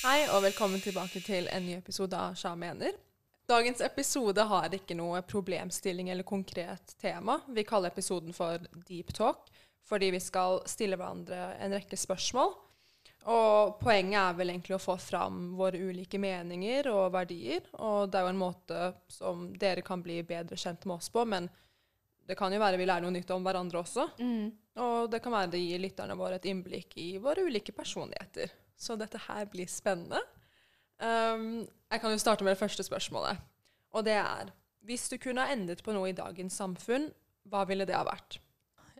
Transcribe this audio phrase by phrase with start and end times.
[0.00, 2.94] Hei, og velkommen tilbake til en ny episode av Sja mener.
[3.44, 7.34] Dagens episode har ikke noe problemstilling eller konkret tema.
[7.52, 9.50] Vi kaller episoden for Deep Talk
[9.90, 12.54] fordi vi skal stille hverandre en rekke spørsmål.
[13.28, 17.68] Og poenget er vel egentlig å få fram våre ulike meninger og verdier.
[17.84, 21.26] Og det er jo en måte som dere kan bli bedre kjent med oss på,
[21.28, 21.50] men
[22.24, 24.08] det kan jo være vi lærer noe nytt om hverandre også.
[24.80, 28.56] Og det kan være det gir lytterne våre et innblikk i våre ulike personligheter.
[28.80, 30.20] Så dette her blir spennende.
[31.00, 33.40] Um, jeg kan jo starte med det første spørsmålet.
[33.92, 37.10] Og det er Hvis du kunne ha endret på noe i dagens samfunn,
[37.44, 38.38] hva ville det ha vært?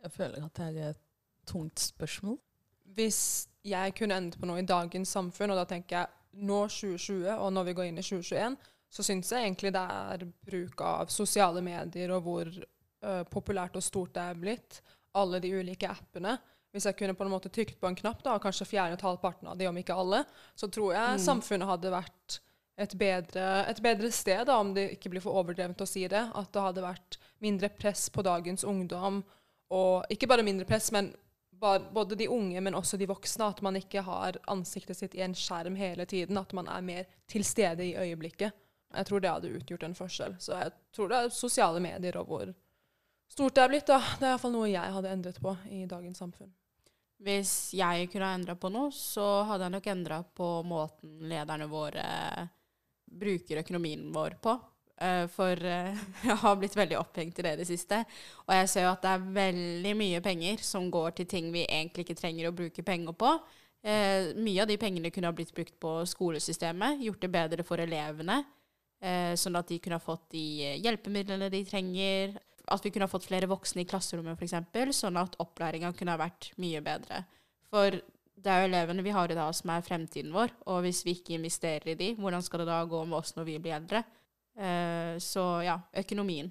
[0.03, 1.01] Jeg føler at det er et
[1.49, 2.37] tungt spørsmål.
[2.85, 7.33] Hvis jeg kunne endret på noe i dagens samfunn, og da tenker jeg nå 2020,
[7.33, 8.59] og når vi går inn i 2021,
[8.91, 13.87] så syns jeg egentlig det er bruk av sosiale medier og hvor uh, populært og
[13.87, 14.81] stort det er blitt.
[15.17, 16.37] Alle de ulike appene.
[16.71, 19.49] Hvis jeg kunne på en måte trykt på en knapp da, og kanskje fjernet halvparten
[19.51, 20.23] av de, om ikke alle,
[20.55, 22.39] så tror jeg samfunnet hadde vært
[22.81, 26.23] et bedre, et bedre sted, da, om det ikke blir for overdrevent å si det.
[26.35, 29.21] At det hadde vært mindre press på dagens ungdom.
[29.75, 31.11] Og ikke bare mindre press, men
[31.61, 33.51] både de unge, men også de voksne.
[33.53, 36.39] At man ikke har ansiktet sitt i en skjerm hele tiden.
[36.41, 38.57] At man er mer til stede i øyeblikket.
[38.97, 40.39] Jeg tror det hadde utgjort en forskjell.
[40.43, 42.55] Så jeg tror det er sosiale medier og hvor
[43.31, 43.87] stort det er blitt.
[43.93, 44.01] da.
[44.17, 46.51] Det er iallfall noe jeg hadde endret på i dagens samfunn.
[47.21, 51.69] Hvis jeg kunne ha endra på noe, så hadde jeg nok endra på måten lederne
[51.69, 52.05] våre
[53.11, 54.55] bruker økonomien vår på.
[55.01, 55.97] Eh, For eh,
[56.29, 58.03] jeg har blitt veldig opphengt i det i det siste.
[58.47, 61.67] Og jeg ser jo at det er veldig mye penger som går til ting vi
[61.67, 63.35] egentlig ikke trenger å bruke penger på.
[63.81, 67.81] Eh, mye av de pengene kunne ha blitt brukt på skolesystemet, gjort det bedre for
[67.81, 68.43] elevene.
[69.01, 72.37] Eh, sånn at de kunne ha fått de hjelpemidlene de trenger.
[72.71, 76.21] At vi kunne ha fått flere voksne i klasserommet, f.eks., sånn at opplæringa kunne ha
[76.21, 77.25] vært mye bedre.
[77.71, 77.99] For
[78.41, 81.17] det er jo elevene vi har i dag som er fremtiden vår, og hvis vi
[81.19, 84.05] ikke investerer i de, hvordan skal det da gå med oss når vi blir eldre?
[84.57, 86.51] Eh, så ja, økonomien.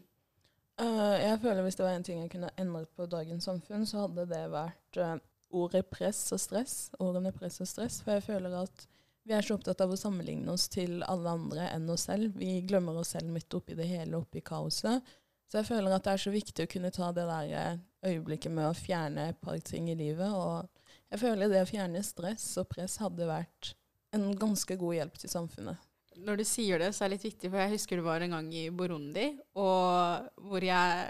[0.80, 4.06] Uh, jeg føler hvis det var en ting jeg kunne endret på dagens samfunn, så
[4.06, 5.18] hadde det vært uh,
[5.52, 6.76] ordet press og stress.
[7.04, 8.00] Ordene press og stress.
[8.06, 8.86] For jeg føler at
[9.28, 12.38] vi er så opptatt av å sammenligne oss til alle andre enn oss selv.
[12.40, 15.04] Vi glemmer oss selv midt oppi det hele, oppi kaoset.
[15.50, 17.80] Så jeg føler at det er så viktig å kunne ta det der eh,
[18.12, 20.30] øyeblikket med å fjerne et par ting i livet.
[20.30, 20.68] Og
[21.10, 23.74] jeg føler det å fjerne stress og press hadde vært
[24.14, 25.88] en ganske god hjelp til samfunnet.
[26.20, 28.36] Når du sier det, så er det litt viktig, for jeg husker det var en
[28.36, 31.10] gang i Burundi, hvor jeg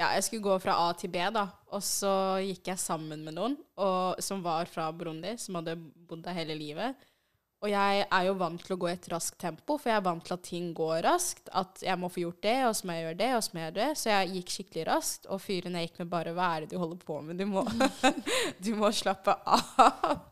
[0.00, 3.36] ja, jeg skulle gå fra A til B, da, og så gikk jeg sammen med
[3.36, 6.96] noen og, som var fra Burundi, som hadde bodd der hele livet.
[7.62, 10.02] Og jeg er jo vant til å gå i et raskt tempo, for jeg er
[10.02, 11.46] vant til at ting går raskt.
[11.54, 13.60] At jeg må få gjort det, og så må jeg gjøre det, og så må
[13.60, 13.98] jeg gjøre det.
[14.00, 16.80] Så jeg gikk skikkelig raskt, og fyren jeg gikk med bare Hva er det du
[16.82, 17.38] holder på med?
[17.38, 17.62] Du må,
[18.66, 20.24] du må slappe av.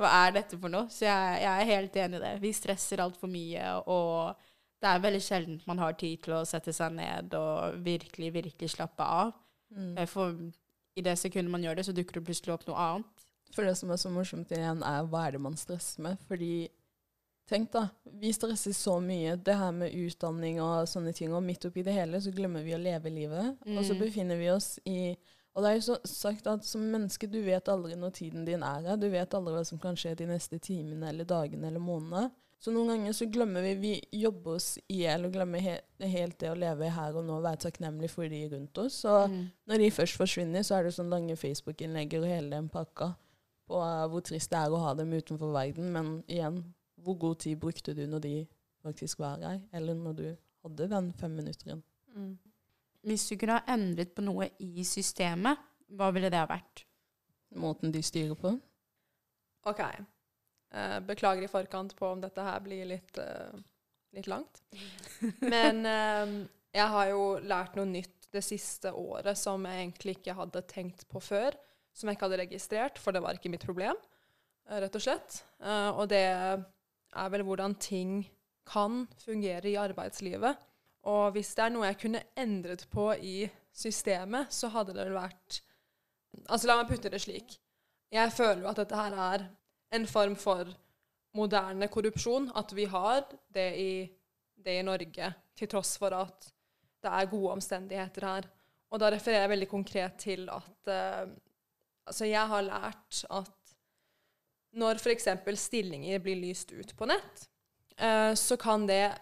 [0.00, 0.88] Hva er dette for noe?
[0.94, 2.32] Så jeg, jeg er helt enig i det.
[2.46, 4.48] Vi stresser altfor mye, og
[4.80, 8.72] det er veldig sjelden man har tid til å sette seg ned og virkelig, virkelig
[8.78, 9.36] slappe av.
[9.76, 9.92] Mm.
[10.08, 10.40] For
[10.96, 13.28] i det sekundet man gjør det, så dukker det plutselig opp noe annet.
[13.52, 16.20] For det som er så morsomt igjen, er hva er det man stresser med?
[16.28, 16.68] Fordi
[17.48, 17.86] tenk da,
[18.20, 19.36] vi stresser så mye.
[19.42, 22.74] Det her med utdanning og sånne ting, og midt oppi det hele så glemmer vi
[22.76, 23.56] å leve livet.
[23.66, 24.00] Og så Mm.
[24.04, 25.16] befinner vi oss i
[25.56, 28.62] Og det er jo så sagt at som menneske, du vet aldri når tiden din
[28.62, 28.96] er her.
[28.96, 32.30] Du vet aldri hva som kan skje de neste timene eller dagene eller månedene.
[32.60, 36.38] Så noen ganger så glemmer vi Vi jobber oss i hjel og glemmer he helt
[36.38, 39.02] det å leve her og nå, og være takknemlig for de rundt oss.
[39.02, 39.50] Så Mm.
[39.68, 43.16] når de først forsvinner, så er det sånn lange Facebook-innlegger og hele den pakka
[43.68, 45.90] på uh, hvor trist det er å ha dem utenfor verden.
[45.92, 46.62] Men igjen,
[47.08, 48.34] hvor god tid brukte du når de
[48.84, 50.26] faktisk var her, eller når du
[50.64, 51.82] hadde den fem minutteren?
[53.06, 55.60] Hvis du kunne ha endret på noe i systemet,
[55.96, 56.84] hva ville det ha vært?
[57.56, 58.52] Måten de styrer på?
[59.68, 59.80] OK.
[59.80, 63.56] Eh, beklager i forkant på om dette her blir litt, eh,
[64.16, 64.60] litt langt.
[65.54, 66.34] Men eh,
[66.76, 71.06] jeg har jo lært noe nytt det siste året som jeg egentlig ikke hadde tenkt
[71.08, 71.56] på før.
[71.96, 73.96] Som jeg ikke hadde registrert, for det var ikke mitt problem,
[74.68, 75.40] rett og slett.
[75.64, 76.26] Eh, og det
[77.16, 78.20] er vel hvordan ting
[78.68, 80.58] kan fungere i arbeidslivet.
[81.08, 85.18] Og hvis det er noe jeg kunne endret på i systemet, så hadde det vel
[85.20, 85.62] vært
[86.44, 87.54] Altså, la meg putte det slik.
[88.12, 89.46] Jeg føler jo at dette her er
[89.96, 90.68] en form for
[91.34, 92.50] moderne korrupsjon.
[92.54, 93.24] At vi har
[93.54, 93.92] det i,
[94.54, 96.50] det i Norge, til tross for at
[97.02, 98.48] det er gode omstendigheter her.
[98.92, 101.36] Og da refererer jeg veldig konkret til at uh,
[102.08, 103.50] Altså, jeg har lært at
[104.76, 105.28] når f.eks.
[105.60, 107.48] stillinger blir lyst ut på nett,
[107.96, 109.16] eh, så kan det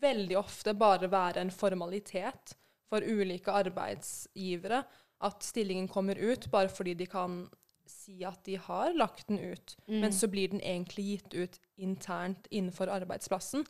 [0.00, 2.54] veldig ofte bare være en formalitet
[2.86, 4.84] for ulike arbeidsgivere
[5.26, 7.46] at stillingen kommer ut bare fordi de kan
[7.86, 12.48] si at de har lagt den ut, men så blir den egentlig gitt ut internt
[12.50, 13.62] innenfor arbeidsplassen.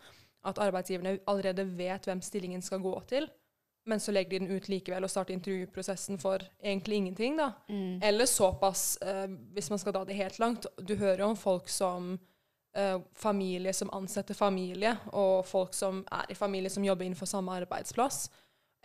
[0.46, 3.28] At arbeidsgiverne allerede vet hvem stillingen skal gå til.
[3.86, 7.36] Men så legger de den ut likevel og starter intervjuprosessen for egentlig ingenting.
[7.36, 7.52] da.
[7.68, 8.00] Mm.
[8.02, 10.66] Eller såpass, eh, hvis man skal dra det helt langt.
[10.78, 12.18] Du hører jo om folk som
[12.76, 17.54] eh, familie som ansetter familie, og folk som er i familie som jobber innenfor samme
[17.62, 18.30] arbeidsplass.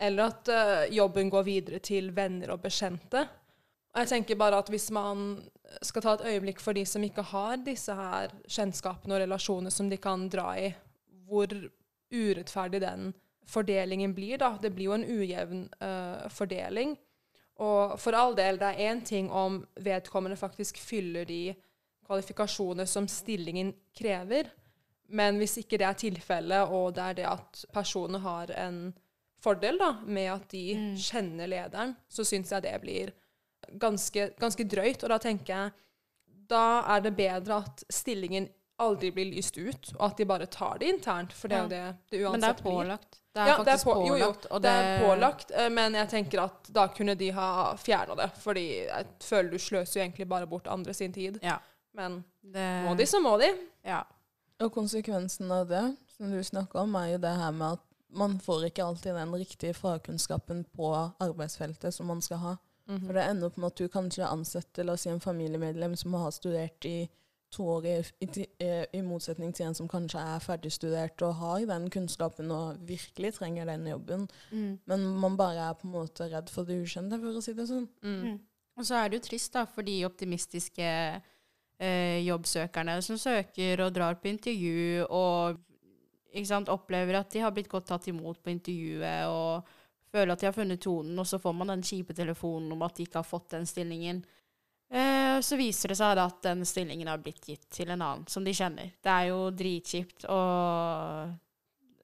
[0.00, 3.26] Eller at eh, jobben går videre til venner og bekjente.
[3.92, 5.34] Og jeg tenker bare at hvis man
[5.84, 9.90] skal ta et øyeblikk for de som ikke har disse her kjennskapene og relasjonene som
[9.90, 10.70] de kan dra i,
[11.28, 11.52] hvor
[12.12, 13.12] urettferdig den
[13.48, 14.56] fordelingen blir, da.
[14.62, 16.96] Det blir jo en ujevn uh, fordeling.
[17.62, 21.54] Og for all del, det er én ting om vedkommende faktisk fyller de
[22.06, 24.48] kvalifikasjoner som stillingen krever,
[25.12, 28.80] men hvis ikke det er tilfellet, og det er det at personene har en
[29.42, 30.96] fordel da, med at de Mm.
[30.96, 33.12] kjenner lederen, så syns jeg det blir
[33.78, 35.02] ganske, ganske drøyt.
[35.04, 35.72] Og da tenker jeg
[36.48, 38.48] da er det bedre at stillingen
[38.82, 41.68] aldri blir lyst ut, og at de bare tar det internt, for det er jo
[41.68, 42.72] det det uansett Men det er blir.
[42.72, 43.18] pålagt.
[43.32, 44.46] Det er Ja, er faktisk på- jo, jo, pålagt.
[44.50, 48.30] og Det er pålagt, eh, men jeg tenker at da kunne de ha fjerna det.
[48.38, 51.38] Fordi jeg føler du sløser jo egentlig bare bort andre sin tid.
[51.42, 51.58] Ja.
[51.94, 53.54] Men Det, må de, så må de.
[53.84, 54.02] Ja.
[54.60, 57.78] Og konsekvensen av det, som du snakker om, er jo det her med at
[58.14, 62.56] man får ikke alltid den riktige fagkunnskapen på arbeidsfeltet som man skal ha.
[62.88, 63.06] Mhm.
[63.06, 66.12] For det ender opp med at du kanskje ansetter la oss si, en familiemedlem som
[66.14, 67.08] har studert i
[67.52, 71.90] to år, i, i, i motsetning til en som kanskje er ferdigstudert og har den
[71.92, 74.24] kunnskapen og virkelig trenger den jobben.
[74.50, 74.78] Mm.
[74.88, 77.68] Men man bare er på en måte redd for det ukjente, for å si det
[77.68, 77.88] sånn.
[78.04, 78.22] Mm.
[78.22, 78.38] Mm.
[78.80, 83.92] Og så er det jo trist da, for de optimistiske eh, jobbsøkerne som søker og
[83.98, 85.60] drar på intervju og
[86.32, 89.68] ikke sant, opplever at de har blitt godt tatt imot på intervjuet og
[90.12, 92.96] føler at de har funnet tonen, og så får man den kjipe telefonen om at
[92.96, 94.22] de ikke har fått den stillingen.
[95.40, 98.44] Så viser det seg da at den stillingen har blitt gitt til en annen som
[98.44, 98.90] de kjenner.
[99.02, 101.32] Det er jo dritkjipt, og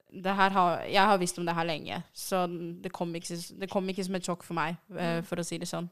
[0.09, 2.47] det her har, jeg har visst om det her lenge, så
[2.81, 5.25] det kom ikke, det kom ikke som et sjokk for meg, eh, Mm.
[5.25, 5.89] for å si det sånn.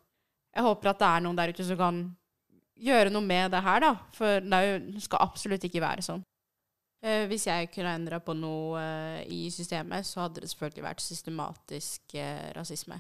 [0.56, 2.00] Jeg håper at det er noen der ute som kan
[2.80, 3.92] gjøre noe med det her, da.
[4.14, 4.62] For det,
[4.94, 6.24] jo, skal absolutt ikke være sånn.
[7.04, 11.02] Eh, hvis jeg kunne endra på noe eh, i systemet, så hadde det selvfølgelig vært
[11.06, 12.98] systematisk eh, rasisme.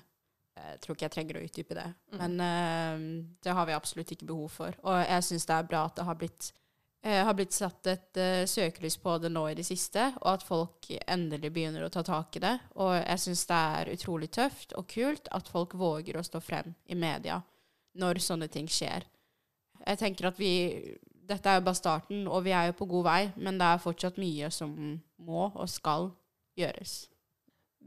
[0.57, 1.87] Jeg tror ikke jeg trenger å utdype det.
[2.13, 2.21] Mm.
[2.21, 4.77] Men uh, det har vi absolutt ikke behov for.
[4.85, 6.49] Og jeg syns det er bra at det har blitt,
[7.05, 10.45] uh, har blitt satt et uh, søkelys på det nå i det siste, og at
[10.47, 12.55] folk endelig begynner å ta tak i det.
[12.77, 16.73] Og jeg syns det er utrolig tøft og kult at folk våger å stå frem
[16.85, 17.41] i media
[17.97, 19.07] når sånne ting skjer.
[19.87, 20.53] Jeg tenker at vi
[21.27, 23.81] Dette er jo bare starten, og vi er jo på god vei, men det er
[23.83, 24.71] fortsatt mye som
[25.27, 26.07] må og skal
[26.55, 27.01] gjøres.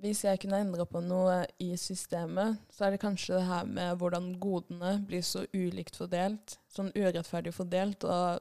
[0.01, 3.99] Hvis jeg kunne endre på noe i systemet, så er det kanskje det her med
[4.01, 8.41] hvordan godene blir så ulikt fordelt, sånn urettferdig fordelt, og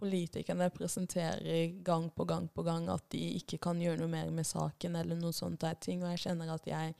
[0.00, 4.46] politikerne presenterer gang på gang på gang at de ikke kan gjøre noe mer med
[4.46, 6.94] saken eller noe sånt der ting, og jeg kjenner at jeg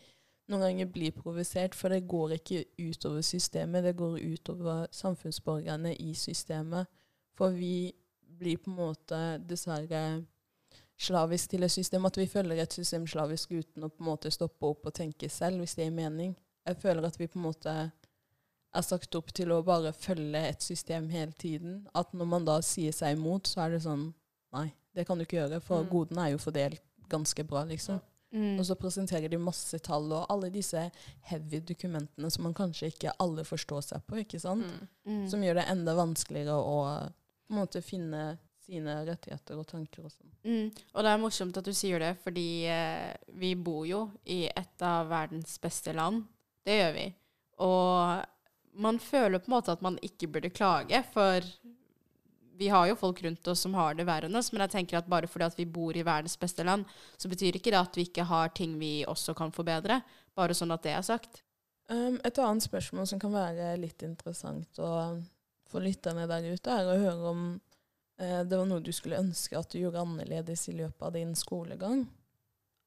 [0.50, 6.10] noen ganger blir provosert, for det går ikke utover systemet, det går utover samfunnsborgerne i
[6.18, 6.90] systemet,
[7.38, 7.92] for vi
[8.40, 10.02] blir på en måte dessverre
[11.00, 14.30] slavisk til et system, at vi følger et system slavisk uten å på en måte
[14.34, 16.34] stoppe opp og tenke selv, hvis det gir mening.
[16.68, 17.74] Jeg føler at vi på en måte
[18.70, 21.86] er sagt opp til å bare følge et system hele tiden.
[21.96, 24.10] At når man da sier seg imot, så er det sånn
[24.52, 25.90] Nei, det kan du ikke gjøre, for Mm.
[25.92, 28.00] godene er jo fordelt ganske bra, liksom.
[28.34, 28.58] Mm.
[28.58, 30.90] Og så presenterer de masse tall og alle disse
[31.22, 34.66] heavy dokumentene som man kanskje ikke alle forstår seg på, ikke sant?
[34.66, 34.88] Mm.
[35.06, 35.28] Mm.
[35.30, 36.76] Som gjør det enda vanskeligere å
[37.46, 38.38] på en måte finne
[38.70, 40.32] sine rettigheter og tanker og sånn.
[40.46, 40.68] Mm.
[40.94, 43.10] Og det er morsomt at du sier det, fordi eh,
[43.40, 46.22] vi bor jo i et av verdens beste land.
[46.66, 47.08] Det gjør vi.
[47.66, 51.44] Og man føler på en måte at man ikke burde klage, for
[52.60, 54.98] vi har jo folk rundt oss som har det verre enn oss, men jeg tenker
[54.98, 56.84] at bare fordi at vi bor i verdens beste land,
[57.16, 60.02] så betyr ikke det at vi ikke har ting vi også kan forbedre.
[60.36, 61.40] Bare sånn at det er sagt.
[61.90, 64.90] Um, et annet spørsmål som kan være litt interessant å,
[65.72, 67.42] for lytterne der ute, er å høre om
[68.20, 72.04] det var noe du skulle ønske at du gjorde annerledes i løpet av din skolegang.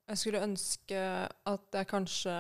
[0.04, 1.00] Jeg skulle ønske
[1.50, 2.34] at jeg kanskje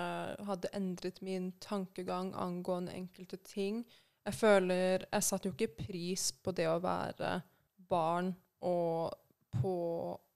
[0.46, 3.86] hadde endret min tankegang angående enkelte ting.
[4.24, 7.42] Jeg føler Jeg satte jo ikke pris på det å være
[7.90, 9.12] barn og
[9.62, 9.76] på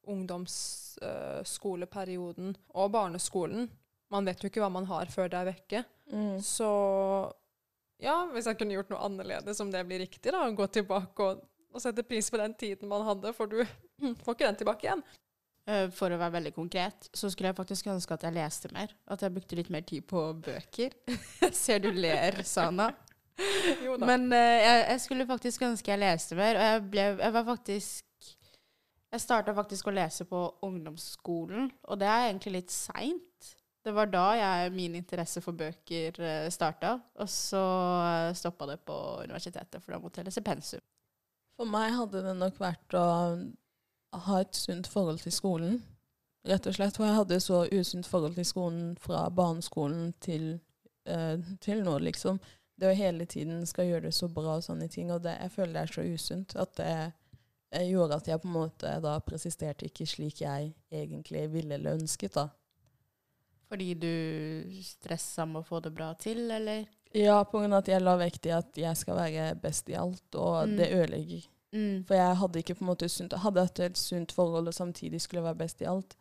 [0.08, 3.70] ungdomsskoleperioden og barneskolen.
[4.12, 5.84] Man vet jo ikke hva man har før det er vekke.
[6.14, 6.40] Mm.
[6.44, 6.70] Så
[8.00, 11.34] ja, hvis jeg kunne gjort noe annerledes, om det blir riktig, da, gå tilbake og,
[11.78, 13.62] og sette pris på den tiden man hadde, for du
[14.24, 15.06] får ikke den tilbake igjen.
[15.68, 18.94] Eh, For å være veldig konkret, så skulle jeg faktisk ønske at jeg leste mer.
[19.12, 20.96] At jeg brukte litt mer tid på bøker.
[21.64, 22.90] Ser du ler, Sana.
[24.10, 27.44] Men uh, jeg, jeg skulle faktisk ønske jeg leste mer, og jeg, ble, jeg var
[27.52, 28.32] faktisk
[29.14, 33.52] Jeg starta faktisk å lese på ungdomsskolen, og det er egentlig litt seint.
[33.86, 37.62] Det var da jeg, min interesse for bøker eh, starta, og så
[38.36, 40.84] stoppa det på universitetet, for da måtte jeg lese pensum.
[41.58, 43.06] For meg hadde det nok vært å
[44.28, 45.80] ha et sunt forhold til skolen,
[46.48, 46.98] rett og slett.
[47.00, 50.60] For jeg hadde så usunt forhold til skolen fra barneskolen til,
[51.10, 52.40] eh, til nå, liksom.
[52.78, 55.52] Det å hele tiden skal gjøre det så bra og sånne ting, og det, jeg
[55.52, 56.94] føler det er så usunt at det
[57.72, 61.98] eh, gjorde at jeg på en måte da presisterte ikke slik jeg egentlig ville eller
[61.98, 62.50] ønsket, da.
[63.68, 64.14] Fordi du
[64.86, 66.86] stressa med å få det bra til, eller?
[67.18, 69.96] Ja, på grunn av at jeg la vekt i at jeg skal være best i
[69.98, 70.76] alt, og Mm.
[70.78, 71.48] det ødelegger.
[71.74, 72.06] Mm.
[72.08, 75.22] For jeg hadde ikke på en måte sunt, hadde hatt et sunt forhold og samtidig
[75.22, 76.16] skulle være best i alt,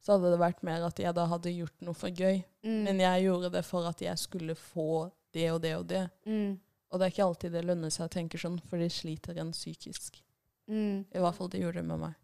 [0.00, 2.44] så hadde det vært mer at jeg da hadde gjort noe for gøy.
[2.64, 2.82] Mm.
[2.84, 6.08] Men jeg gjorde det for at jeg skulle få det og det og det.
[6.26, 6.58] Mm.
[6.90, 9.50] Og det er ikke alltid det lønner seg å tenke sånn, for det sliter en
[9.52, 10.22] psykisk.
[10.70, 11.04] Mm.
[11.14, 12.14] I hvert fall det gjorde det med meg.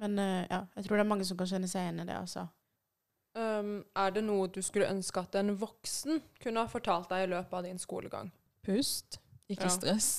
[0.00, 2.16] Men uh, ja, jeg tror det er mange som kan kjenne seg igjen i det,
[2.18, 2.48] altså.
[3.38, 7.30] Um, er det noe du skulle ønske at en voksen kunne ha fortalt deg i
[7.36, 8.32] løpet av din skolegang?
[8.66, 9.74] Pust, ikke Ja.
[9.76, 10.10] stress.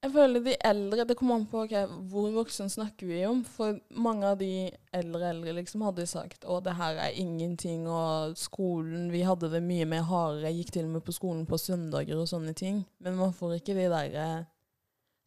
[0.00, 3.42] Jeg føler de eldre Det kommer an på okay, hvor voksen snakker vi om.
[3.44, 8.32] For mange av de eldre eldre liksom hadde sagt å, det her er ingenting, og
[8.40, 10.48] skolen Vi hadde det mye mer hardere.
[10.48, 12.86] Jeg gikk til og med på skolen på søndager og sånne ting.
[12.98, 14.46] Men man får ikke de derre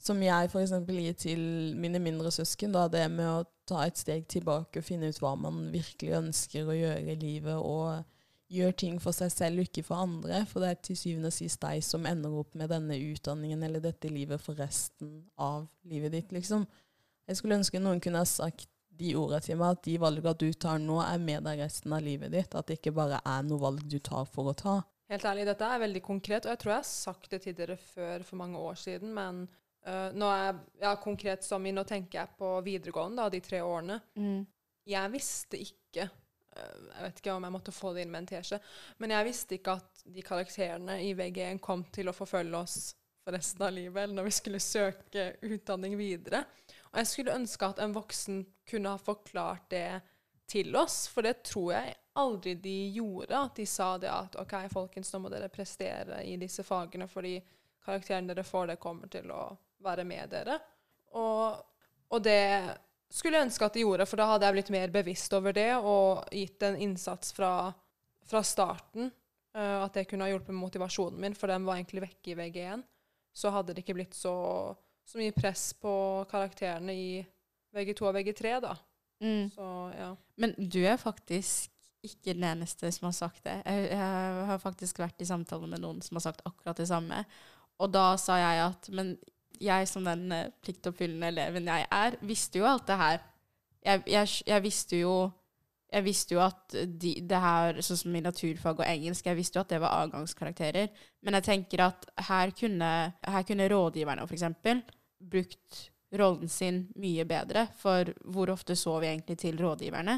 [0.03, 0.73] som jeg f.eks.
[0.89, 1.43] gir til
[1.79, 2.73] mine mindre søsken.
[2.75, 6.67] Da, det med å ta et steg tilbake og finne ut hva man virkelig ønsker
[6.67, 7.55] å gjøre i livet.
[7.55, 8.03] og
[8.53, 10.43] gjør ting for seg selv ikke for andre.
[10.49, 13.83] For det er til syvende og sist deg som ender opp med denne utdanningen eller
[13.83, 16.67] dette livet for resten av livet ditt, liksom.
[17.27, 20.49] Jeg skulle ønske noen kunne ha sagt de ordene til meg, at de valgene du
[20.53, 22.53] tar nå, er med deg resten av livet ditt.
[22.53, 24.75] At det ikke bare er noe valg du tar for å ta.
[25.11, 27.77] Helt ærlig, dette er veldig konkret, og jeg tror jeg har sagt det til dere
[27.77, 29.43] før for mange år siden, men
[30.15, 33.59] nå er jeg ja, konkret som i Nå tenker jeg på videregående, da, de tre
[33.65, 33.99] årene.
[34.15, 34.45] Mm.
[34.87, 38.31] Jeg visste ikke uh, Jeg vet ikke om jeg måtte få det inn med en
[38.35, 38.59] teskje,
[39.03, 42.77] men jeg visste ikke at de karakterene i VG1 kom til å forfølge oss
[43.23, 46.43] for resten av livet, eller når vi skulle søke utdanning videre.
[46.91, 50.01] Og jeg skulle ønske at en voksen kunne ha forklart det
[50.51, 53.39] til oss, for det tror jeg aldri de gjorde.
[53.39, 57.37] At de sa det at OK, folkens, nå må dere prestere i disse fagene, fordi
[57.83, 59.45] karakteren dere får, det kommer til å
[59.83, 60.57] være med dere.
[61.19, 61.59] Og,
[62.09, 62.39] og det
[63.13, 65.69] skulle jeg ønske at de gjorde, for da hadde jeg blitt mer bevisst over det
[65.77, 67.51] og gitt en innsats fra,
[68.25, 69.11] fra starten.
[69.53, 72.37] Uh, at det kunne ha hjulpet med motivasjonen min, for den var egentlig vekke i
[72.39, 72.81] VG1.
[73.37, 74.33] Så hadde det ikke blitt så,
[75.05, 75.93] så mye press på
[76.31, 77.07] karakterene i
[77.73, 78.73] VG2 og VG3, da.
[79.23, 79.51] Mm.
[79.53, 80.09] Så ja.
[80.41, 81.69] Men du er faktisk
[82.03, 83.59] ikke den eneste som har sagt det.
[83.65, 87.21] Jeg, jeg har faktisk vært i samtale med noen som har sagt akkurat det samme.
[87.81, 89.15] Og da sa jeg at Men
[89.59, 93.23] jeg som den eh, pliktoppfyllende eleven jeg er, visste jo alt det her.
[93.83, 95.15] Jeg, jeg, jeg visste jo
[95.93, 99.59] jeg visste jo at de, det her, sånn som i naturfag og engelsk, jeg visste
[99.59, 100.87] jo at det var avgangskarakterer.
[101.21, 102.89] Men jeg tenker at her kunne,
[103.21, 104.81] her kunne rådgiverne eksempel
[105.21, 105.83] brukt
[106.17, 107.67] rollen sin mye bedre.
[107.77, 110.17] For hvor ofte så vi egentlig til rådgiverne?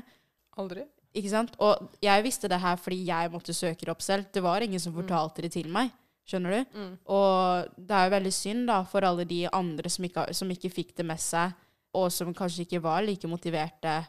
[0.64, 0.86] Aldri.
[1.16, 1.54] Ikke sant?
[1.60, 4.32] Og jeg visste det her fordi jeg måtte søke det opp selv.
[4.32, 5.02] Det var ingen som Mm.
[5.02, 5.92] fortalte det til meg.
[6.26, 6.78] Skjønner du?
[6.80, 6.94] Mm.
[7.14, 10.74] Og det er jo veldig synd da for alle de andre som ikke, som ikke
[10.74, 11.54] fikk det med seg,
[11.96, 14.00] og som kanskje ikke var like motiverte.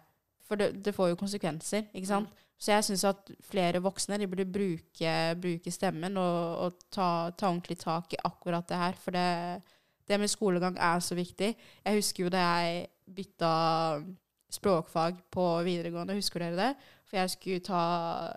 [0.47, 2.43] For det, det får jo konsekvenser, ikke sant?
[2.57, 7.51] Så jeg syns at flere voksne de burde bruke, bruke stemmen og, og ta, ta
[7.51, 8.97] ordentlig tak i akkurat det her.
[9.03, 9.27] For det,
[10.09, 11.51] det med skolegang er så viktig.
[11.85, 13.51] Jeg husker jo da jeg bytta
[14.57, 16.71] språkfag på videregående, husker dere det?
[17.07, 17.81] For jeg skulle ta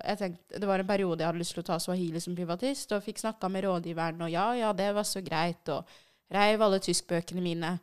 [0.04, 2.92] jeg tenkte, Det var en periode jeg hadde lyst til å ta swahili som privatist,
[2.94, 5.90] og fikk snakka med rådgiveren, og ja, ja, det var så greit, og
[6.34, 7.78] reiv alle tyskbøkene mine.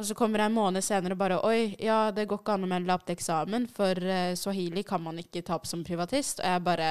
[0.00, 2.64] Og så kommer jeg en måned senere og bare Oi, ja, det går ikke an
[2.66, 6.40] å melde opp til eksamen, for uh, swahili kan man ikke ta opp som privatist.
[6.40, 6.88] Og jeg bare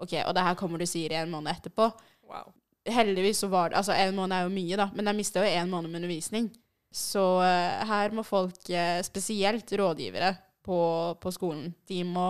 [0.00, 1.90] OK, og det her kommer du sier en måned etterpå.
[2.30, 2.54] Wow.
[2.88, 5.52] Heldigvis så var det Altså, en måned er jo mye, da, men jeg mista jo
[5.60, 6.48] en måned med undervisning.
[6.88, 10.32] Så uh, her må folk, uh, spesielt rådgivere
[10.68, 10.78] på,
[11.22, 12.28] på skolen, de må,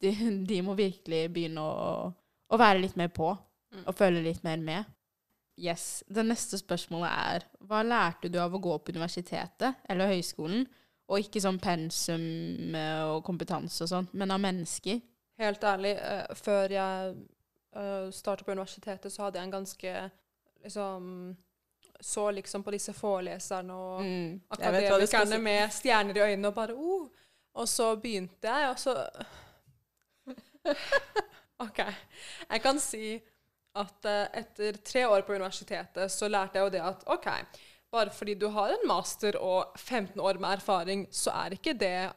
[0.00, 0.12] de,
[0.48, 2.08] de må virkelig begynne å,
[2.48, 3.34] å være litt mer på.
[3.72, 3.86] Mm.
[3.88, 4.88] Og følge litt mer med.
[5.60, 6.02] Yes.
[6.08, 10.66] Det neste spørsmålet er Hva lærte du av å gå på universitetet eller høyskolen?
[11.12, 15.00] Og ikke sånn pensum eh, og kompetanse og sånn, men av mennesker.
[15.42, 17.14] Helt ærlig, uh, før jeg
[17.76, 19.94] uh, startet på universitetet, så hadde jeg en ganske
[20.62, 21.08] liksom
[22.02, 24.40] Så liksom på disse foreleserne og Mm.
[24.50, 25.38] Akademikerne si.
[25.38, 27.08] med stjerner i øynene og bare oh.
[27.58, 28.94] Og så begynte jeg, og så
[31.66, 31.80] OK.
[32.48, 33.18] Jeg kan si
[33.78, 37.28] at eh, etter tre år på universitetet så lærte jeg jo det at OK,
[37.92, 42.12] bare fordi du har en master og 15 år med erfaring, så er ikke det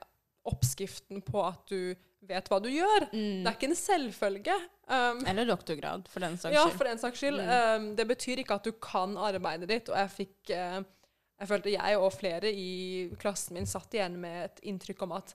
[0.45, 3.07] oppskriften på at du vet hva du gjør.
[3.11, 3.43] Mm.
[3.43, 4.55] Det er ikke en selvfølge.
[4.85, 6.57] Um, Eller doktorgrad, for den saks skyld.
[6.57, 7.41] ja, for den saks skyld.
[7.41, 7.53] Mm.
[7.53, 10.79] Um, det betyr ikke at du kan arbeidet ditt, og jeg fikk eh,
[11.39, 15.33] Jeg følte jeg og flere i klassen min satt igjen med et inntrykk om at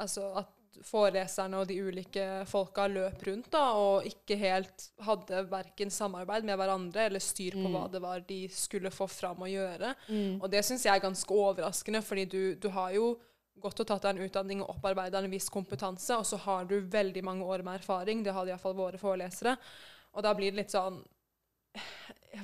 [0.00, 0.50] altså at
[0.82, 6.58] foreleserne og de ulike folka løp rundt da, og ikke helt hadde verken samarbeid med
[6.58, 7.76] hverandre eller styr på Mm.
[7.76, 9.94] hva det var de skulle få fram og gjøre.
[10.08, 10.42] Mm.
[10.42, 13.12] Og det syns jeg er ganske overraskende, fordi du, du har jo
[13.62, 16.80] gått og tatt deg en utdanning og opparbeida en viss kompetanse, og så har du
[16.80, 18.24] veldig mange år med erfaring.
[18.24, 19.54] Det hadde iallfall våre forelesere.
[20.14, 21.04] Og da blir det litt sånn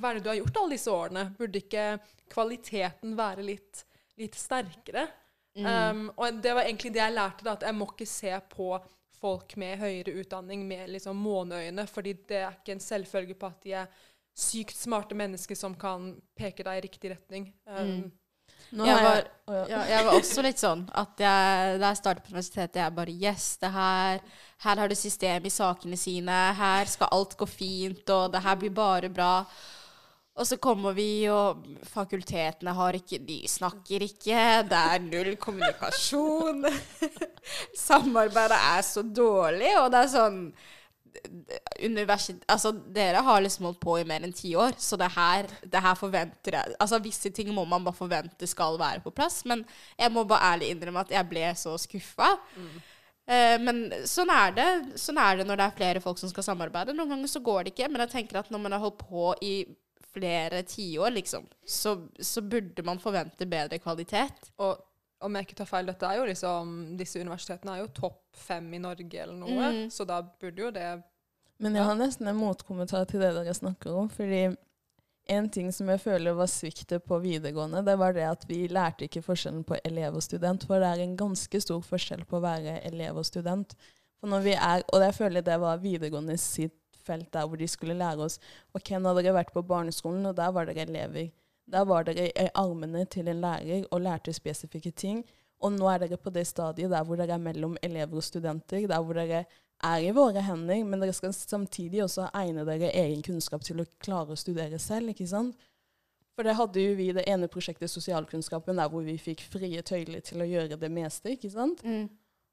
[0.01, 1.25] Hva er det du har gjort alle disse årene?
[1.39, 1.87] Burde ikke
[2.31, 3.85] kvaliteten være litt,
[4.21, 5.09] litt sterkere?
[5.59, 5.67] Mm.
[5.67, 8.69] Um, og det var egentlig det jeg lærte, da, at jeg må ikke se på
[9.21, 13.67] folk med høyere utdanning med liksom måneøyne, fordi det er ikke en selvfølge på at
[13.67, 13.91] de er
[14.41, 17.51] sykt smarte mennesker som kan peke deg i riktig retning.
[17.67, 18.11] Um, Mm.
[18.77, 19.25] Nå Jeg var,
[19.67, 23.11] jeg- jeg var også litt sånn at jeg, da jeg startet på universitetet, jeg bare
[23.11, 24.21] Yes, det her
[24.61, 26.39] Her har du system i sakene sine.
[26.57, 29.35] Her skal alt gå fint, og det her blir bare bra.
[30.41, 34.43] Og så kommer vi, og fakultetene har ikke De snakker ikke.
[34.69, 36.65] Det er null kommunikasjon.
[37.89, 40.45] Samarbeidet er så dårlig, og det er sånn
[42.49, 45.83] altså Dere har liksom holdt på i mer enn ti år, så det her, det
[45.83, 49.65] her forventer jeg Altså Visse ting må man bare forvente skal være på plass, men
[49.99, 52.31] jeg må bare ærlig innrømme at jeg ble så skuffa.
[52.57, 52.90] Eh,
[53.63, 53.77] men
[54.11, 54.69] sånn er det
[54.99, 56.95] Sånn er det når det er flere folk som skal samarbeide.
[56.97, 59.29] Noen ganger så går det ikke, men jeg tenker at når man har holdt på
[59.47, 59.55] i
[60.11, 64.51] flere tiår, liksom, så, så burde man forvente bedre kvalitet.
[64.59, 64.81] og
[65.21, 68.71] om jeg ikke tar feil, dette er jo liksom Disse universitetene er jo topp fem
[68.73, 69.91] i Norge eller noe, Mm.
[69.93, 71.03] så da burde jo det
[71.61, 74.09] Men jeg har nesten en motkommentar til det dere snakker om.
[74.09, 74.57] fordi
[75.31, 79.07] en ting som jeg føler var sviktet på videregående, det var det at vi lærte
[79.07, 80.67] ikke forskjellen på elev og student.
[80.67, 83.77] For det er en ganske stor forskjell på å være elev og student.
[84.21, 88.35] Er, Og jeg føler det var videregående sitt felt der hvor de skulle lære oss
[88.77, 91.31] Ok, nå har dere vært på barneskolen, og der var dere elever.
[91.71, 95.25] Der var dere i armene til en lærer og lærte spesifikke ting.
[95.61, 98.87] Og nå er dere på det stadiet der hvor dere er mellom elever og studenter.
[98.89, 99.45] Der hvor dere
[99.87, 103.89] er i våre hender, men dere skal samtidig også egne dere egen kunnskap til å
[104.03, 105.13] klare å studere selv.
[105.13, 105.57] ikke sant?
[106.37, 109.83] For det hadde jo vi i det ene prosjektet Sosialkunnskapen, der hvor vi fikk frie
[109.85, 111.35] tøyler til å gjøre det meste.
[111.35, 111.83] ikke sant?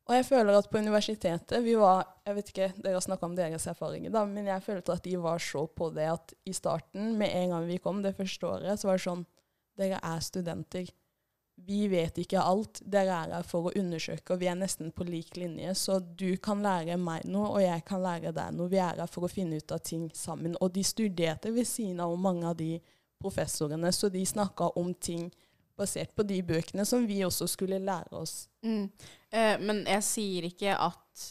[0.07, 3.35] Og jeg føler at på universitetet vi var, jeg vet ikke, Dere har snakka om
[3.35, 7.17] deres erfaringer, da, men jeg følte at de var så på det at i starten,
[7.19, 9.25] med en gang vi kom det første året, så var det sånn
[9.77, 10.87] Dere er studenter.
[11.65, 12.81] Vi vet ikke alt.
[12.85, 15.73] Dere er her for å undersøke, og vi er nesten på lik linje.
[15.75, 18.69] Så du kan lære meg noe, og jeg kan lære deg noe.
[18.71, 20.55] Vi er her for å finne ut av ting sammen.
[20.61, 22.77] Og de studerte ved siden av mange av de
[23.17, 25.31] professorene, så de snakka om ting
[25.77, 28.47] basert på de bøkene som vi også skulle lære oss.
[28.65, 28.85] Mm.
[29.29, 31.27] Eh, men jeg sier ikke at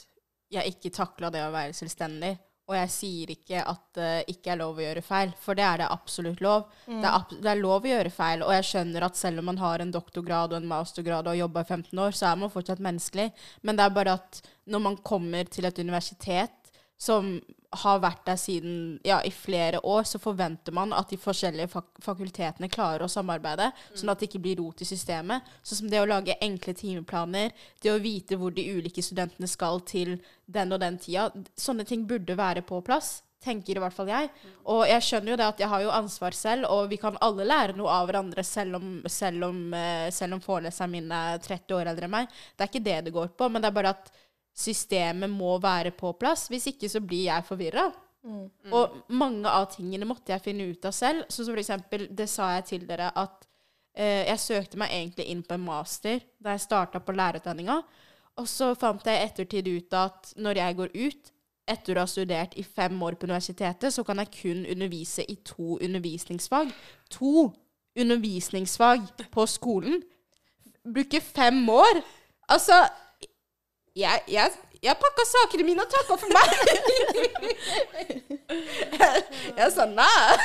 [0.53, 2.37] jeg ikke takla det å være selvstendig.
[2.67, 5.83] Og jeg sier ikke at det ikke er lov å gjøre feil, for det er
[5.85, 6.65] det absolutt lov.
[6.87, 9.47] Det, er ab det er lov å gjøre feil, og jeg skjønner at selv om
[9.53, 12.41] man har en doktorgrad og en mastergrad og har jobba i 15 år, så er
[12.43, 13.29] man fortsatt menneskelig.
[13.63, 17.37] Men det er bare at når man kommer til et universitet som
[17.83, 21.91] har vært der siden ja, i flere år, så forventer man at de forskjellige fak
[22.05, 25.47] fakultetene klarer å samarbeide, sånn at det ikke blir rot i systemet.
[25.63, 29.81] Sånn som det å lage enkle timeplaner, det å vite hvor de ulike studentene skal
[29.87, 31.31] til den og den tida.
[31.59, 33.21] Sånne ting burde være på plass.
[33.47, 34.31] Tenker i hvert fall jeg.
[34.73, 37.47] Og jeg skjønner jo det at jeg har jo ansvar selv, og vi kan alle
[37.47, 41.77] lære noe av hverandre selv om, selv om, eh, selv om foreleseren min er 30
[41.77, 42.33] år eldre enn meg.
[42.57, 44.11] Det er ikke det det går på, men det er bare at
[44.57, 46.47] systemet må være på plass.
[46.53, 47.91] Hvis ikke så blir jeg forvirra.
[48.75, 51.29] Og mange av tingene måtte jeg finne ut av selv.
[51.31, 53.47] Så for eksempel, det sa jeg til dere at
[53.95, 57.79] eh, jeg søkte meg egentlig inn på en master da jeg starta på lærerutdanninga.
[58.37, 61.33] Og så fant jeg i ettertid ut at når jeg går ut,
[61.67, 65.35] etter å ha studert i fem år på universitetet, så kan jeg kun undervise i
[65.47, 66.71] to undervisningsfag.
[67.17, 67.49] To
[67.99, 70.03] undervisningsfag på skolen.
[70.87, 72.05] Bruke fem år.
[72.55, 72.85] Altså
[73.97, 74.53] Jeg, jeg,
[74.85, 76.49] jeg pakka sakene mine og takka for meg.
[78.93, 79.23] jeg,
[79.61, 80.37] jeg sa nei.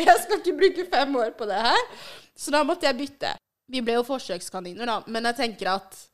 [0.00, 1.82] jeg skal ikke bruke fem år på det her.
[2.38, 3.34] Så da måtte jeg bytte.
[3.68, 6.04] Vi ble jo forsøkskaniner, da, men jeg tenker at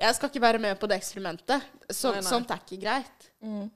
[0.00, 1.62] jeg skal ikke være med på det eksperimentet.
[1.88, 2.28] Så, Nei, nei.
[2.28, 3.26] Sånt er ikke greit.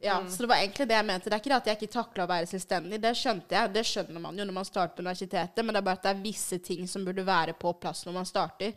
[0.04, 1.30] Ja, Så det var egentlig det jeg mente.
[1.30, 2.98] Det er ikke det at jeg ikke takla å være selvstendig.
[3.00, 3.72] Det skjønte jeg.
[3.72, 6.12] Det skjønner man jo når man starter på universitetet, men det er bare at det
[6.12, 8.74] er visse ting som burde være på plass når man starter.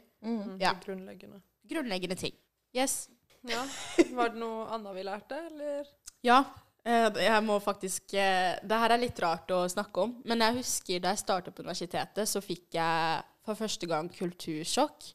[0.61, 0.71] Ja.
[0.85, 1.41] Grunnleggende.
[1.67, 2.35] Grunnleggende ting.
[2.77, 3.07] Yes.
[3.47, 3.63] Ja.
[4.17, 5.87] Var det noe annet vi lærte, eller?
[6.25, 6.41] Ja.
[6.87, 10.59] Eh, Jeg må faktisk eh, Det her er litt rart å snakke om, men jeg
[10.61, 15.09] husker da jeg startet på universitetet, så fikk jeg for første gang kultursjokk.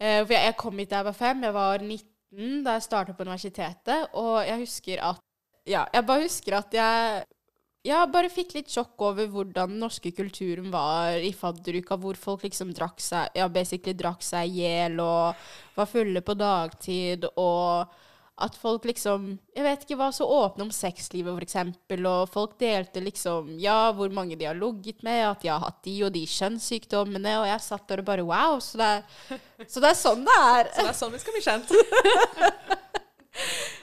[0.00, 1.42] Eh, For jeg kom hit da jeg var fem.
[1.48, 5.24] Jeg var 19 da jeg startet på universitetet, og jeg husker at
[5.68, 7.24] Ja, jeg bare husker at jeg
[7.86, 12.42] jeg bare fikk litt sjokk over hvordan den norske kulturen var i fadderuka, hvor folk
[12.48, 17.86] liksom drakk seg Ja, basically drakk seg i hjel og var fulle på dagtid, og
[18.38, 22.58] at folk liksom Jeg vet ikke, var så åpne om sexlivet, for eksempel, og folk
[22.60, 26.12] delte liksom Ja, hvor mange de har ligget med, at de har hatt de og
[26.14, 28.60] de kjønnssykdommene, og jeg satt der og bare Wow!
[28.62, 30.70] Så det er, så det er sånn det er.
[30.74, 31.74] Så det er sånn vi skal bli kjent.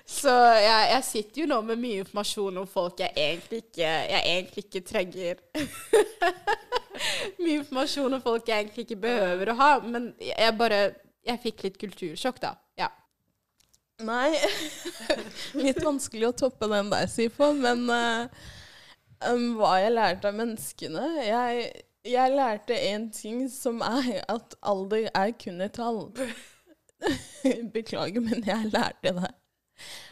[0.06, 0.30] Så
[0.62, 4.63] jeg, jeg sitter jo nå med mye informasjon om folk jeg egentlig ikke, jeg egentlig
[4.68, 5.39] ikke trenger.
[7.41, 9.72] mye informasjon om folk jeg egentlig ikke behøver å ha.
[9.82, 10.84] Men jeg bare
[11.26, 12.52] Jeg fikk litt kultursjokk, da.
[12.78, 12.91] Ja.
[14.06, 14.36] Nei
[15.63, 18.28] Litt vanskelig å toppe den der, Sifo, men uh,
[19.32, 21.63] um, hva jeg lærte av menneskene jeg,
[22.06, 26.12] jeg lærte én ting, som er at alder er kun et tall.
[27.74, 29.34] Beklager, men jeg lærte det.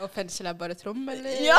[0.04, 1.38] Og fengsel er bare trom, eller?
[1.44, 1.58] Ja!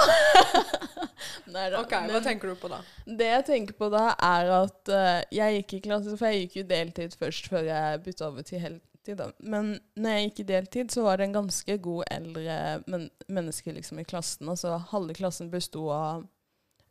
[1.55, 1.81] Nei da.
[1.81, 2.81] Ok, Hva tenker du på da?
[3.05, 6.59] Det jeg tenker på da, er at uh, jeg gikk i klasse, for jeg gikk
[6.61, 9.17] jo deltid først før jeg bytta over til heltid.
[9.21, 9.31] Da.
[9.41, 12.55] Men når jeg gikk i deltid, så var det en ganske god eldre
[12.89, 14.49] men menneske liksom i klassen.
[14.49, 16.25] Altså halve klassen besto av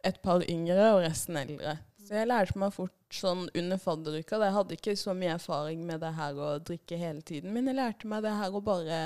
[0.04, 1.78] et par yngre og resten eldre.
[2.04, 4.40] Så jeg lærte meg fort sånn under fadderuka.
[4.42, 7.80] Jeg hadde ikke så mye erfaring med det her å drikke hele tiden, men jeg
[7.80, 9.00] lærte meg det her å bare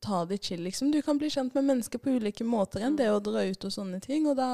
[0.00, 0.90] ta det chill, liksom.
[0.92, 3.72] Du kan bli kjent med mennesker på ulike måter enn det å dra ut og
[3.74, 4.26] sånne ting.
[4.30, 4.50] Og da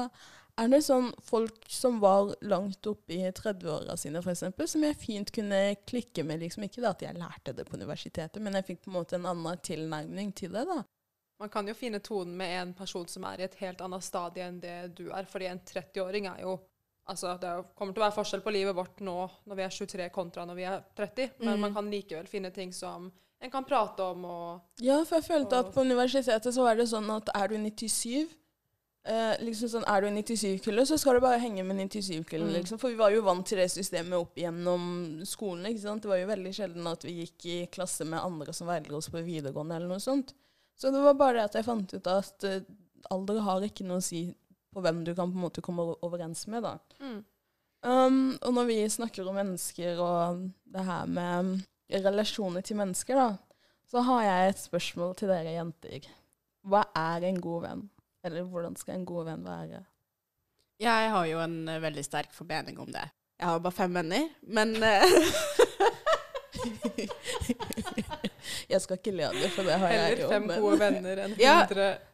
[0.57, 5.31] er det sånn folk som var langt oppe i 30-åra sine, f.eks., som jeg fint
[5.33, 6.41] kunne klikke med.
[6.41, 9.19] liksom Ikke da at jeg lærte det på universitetet, men jeg fikk på en måte
[9.19, 10.65] en annen tilnærming til det.
[10.69, 10.81] da.
[11.37, 14.47] Man kan jo finne tonen med en person som er i et helt annet stadie
[14.47, 15.29] enn det du er.
[15.29, 16.57] Fordi en 30-åring er jo
[17.07, 19.13] Altså, det er kommer til å være forskjell på livet vårt nå
[19.47, 21.61] når vi er 23 kontra når vi er 30, men mm.
[21.63, 23.05] man kan likevel finne ting som
[23.39, 26.87] en kan prate om og Ja, for jeg følte at på universitetet så var det
[26.89, 28.27] sånn at er du 97
[29.07, 32.47] eh, liksom sånn, Er du 97-kullet, så skal du bare henge med 97-kullet.
[32.47, 32.55] Mm.
[32.57, 32.81] Liksom.
[32.81, 35.69] For vi var jo vant til det systemet opp gjennom skolen.
[35.69, 36.03] ikke sant?
[36.03, 38.99] Det var jo veldig sjelden at vi gikk i klasse med andre som var eldre
[38.99, 39.77] oss på videregående.
[39.77, 40.33] eller noe sånt.
[40.77, 42.59] Så det var bare det at jeg fant ut at uh,
[43.09, 44.27] alder har ikke noe å si
[44.73, 46.67] på hvem du kan på en måte komme overens med.
[46.67, 46.75] da.
[47.87, 53.37] Um, og når vi snakker om mennesker og det her med relasjoner til mennesker, da,
[53.87, 56.01] så har jeg et spørsmål til dere jenter.
[56.67, 57.85] Hva er en god venn?
[58.27, 59.79] Eller hvordan skal en god venn være?
[60.83, 63.05] Jeg har jo en eh, veldig sterk formening om det.
[63.39, 65.03] Jeg har bare fem venner, men eh,
[68.71, 71.35] jeg skal ikke le av det, for det har jeg Heller fem gode venner enn
[71.47, 71.55] Ja.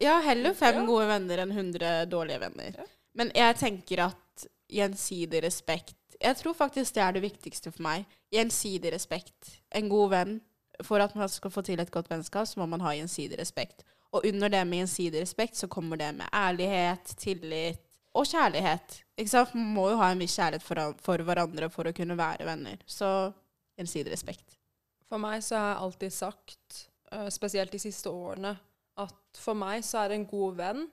[0.04, 0.86] Ja, heller fem Ja.
[0.88, 2.72] gode venner enn 100 dårlige venner.
[2.78, 2.86] Ja.
[3.18, 8.06] Men jeg tenker at gjensidig respekt Jeg tror faktisk det er det viktigste for meg.
[8.32, 9.58] Gjensidig respekt.
[9.76, 10.38] En god venn.
[10.84, 13.84] For at man skal få til et godt vennskap, så må man ha gjensidig respekt.
[14.14, 17.84] Og under det med gjensidig respekt, så kommer det med ærlighet, tillit
[18.14, 19.04] og kjærlighet.
[19.18, 19.54] Ikke sant?
[19.56, 22.82] Man må jo ha en viss kjærlighet for, for hverandre for å kunne være venner.
[22.90, 23.10] Så
[23.78, 24.58] gjensidig respekt.
[25.10, 28.56] For meg så har jeg alltid sagt, eh, spesielt de siste årene,
[28.98, 30.86] at for meg så er en god venn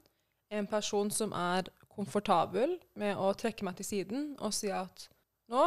[0.50, 5.06] en person som er komfortabel med å trekke meg til siden og si at
[5.50, 5.66] nå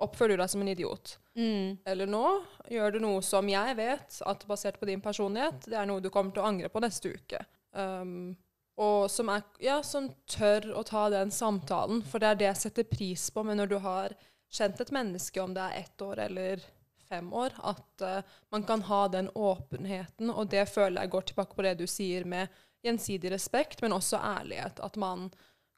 [0.00, 1.16] oppfører du deg som en idiot.
[1.36, 1.78] Mm.
[1.84, 2.24] Eller nå
[2.72, 6.10] gjør du noe som jeg vet at basert på din personlighet, det er noe du
[6.12, 7.42] kommer til å angre på neste uke.
[7.76, 8.32] Um,
[8.80, 12.62] og som, er, ja, som tør å ta den samtalen, for det er det jeg
[12.62, 13.44] setter pris på.
[13.44, 14.16] Men når du har
[14.50, 16.64] kjent et menneske, om det er ett år eller
[17.10, 21.58] fem år, at uh, man kan ha den åpenheten, og det føler jeg går tilbake
[21.58, 22.48] på det du sier med
[22.86, 24.80] gjensidig respekt, men også ærlighet.
[24.80, 25.28] At man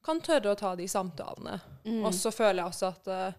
[0.04, 1.58] kan tørre å ta de samtalene.
[1.84, 2.02] Mm.
[2.04, 3.38] Og så føler jeg også at uh,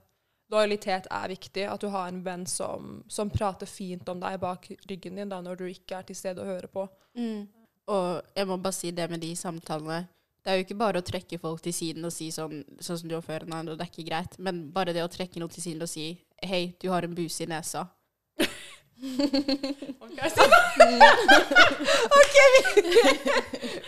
[0.54, 1.66] lojalitet er viktig.
[1.70, 5.42] At du har en venn som, som prater fint om deg bak ryggen din da,
[5.44, 6.88] når du ikke er til stede og hører på.
[7.20, 7.48] Mm.
[7.94, 10.06] Og jeg må bare si det med de samtalene.
[10.44, 13.08] Det er jo ikke bare å trekke folk til siden og si sånn, sånn som
[13.08, 14.36] du har før, nei, det er ikke greit.
[14.44, 16.10] Men bare det å trekke noen til siden og si
[16.44, 17.86] hei, du har en buse i nesa.
[22.10, 22.62] OK, vi,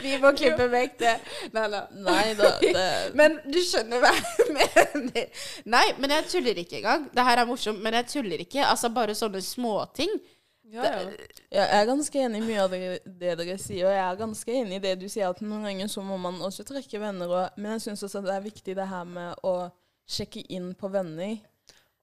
[0.01, 1.13] vi må klippe vekk det.
[1.56, 1.82] Nei, da.
[2.06, 2.86] Nei da, det
[3.17, 5.43] Men du skjønner hva jeg mener.
[5.71, 7.08] Nei, men jeg tuller ikke engang.
[7.15, 8.63] Det her er morsomt, men jeg tuller ikke.
[8.67, 10.12] Altså bare sånne småting.
[10.73, 10.99] Ja, ja.
[11.54, 14.17] Ja, jeg er ganske enig i mye av det, det dere sier, og jeg er
[14.19, 17.32] ganske enig i det du sier, at noen ganger så må man også trekke venner.
[17.32, 19.56] Og, men jeg syns også det er viktig det her med å
[20.10, 21.38] sjekke inn på venner.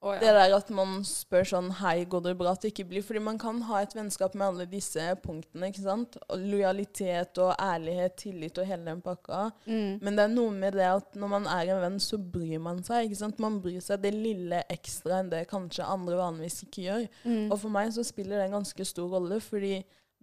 [0.03, 2.51] Å, Det der at man spør sånn Hei, går det bra?
[2.57, 5.85] At det ikke blir Fordi man kan ha et vennskap med alle disse punktene, ikke
[5.85, 6.17] sant?
[6.27, 9.45] Og lojalitet og ærlighet, tillit og hele den pakka.
[9.65, 10.03] Mm.
[10.03, 12.83] Men det er noe med det at når man er en venn, så bryr man
[12.83, 13.07] seg.
[13.07, 13.41] ikke sant?
[13.43, 17.09] Man bryr seg det lille ekstra enn det kanskje andre vanligvis ikke gjør.
[17.23, 17.43] Mm.
[17.47, 19.77] Og for meg så spiller det en ganske stor rolle, fordi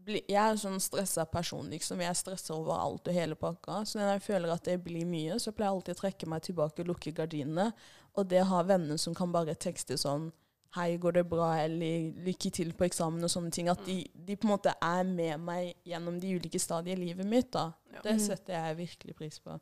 [0.08, 2.00] jeg er sånn stressa person, liksom.
[2.02, 3.82] Jeg stresser over alt og hele pakka.
[3.86, 6.46] Så når jeg føler at det blir mye, så pleier jeg alltid å trekke meg
[6.46, 7.70] tilbake og lukke gardinene.
[8.18, 10.30] Og det å ha venner som kan bare tekste sånn
[10.76, 11.48] Hei, går det bra?
[11.58, 13.66] Eller lykke til på eksamen og sånne ting.
[13.68, 17.26] At de, de på en måte er med meg gjennom de ulike stadier i livet
[17.26, 17.48] mitt.
[17.50, 17.72] da.
[17.92, 18.00] Ja.
[18.04, 18.20] Det Mm.
[18.22, 19.56] setter jeg virkelig pris på.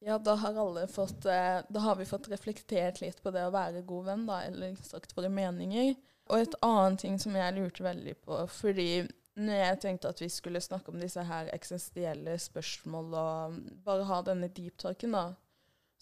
[0.00, 3.52] Ja, da har alle fått eh, Da har vi fått reflektert litt på det å
[3.52, 5.94] være god venn, da, eller sagt våre meninger.
[6.30, 9.06] Og et annet ting som jeg lurte veldig på, fordi
[9.36, 14.22] når jeg tenkte at vi skulle snakke om disse her eksistensielle spørsmål og bare ha
[14.22, 15.34] denne deep talken, da,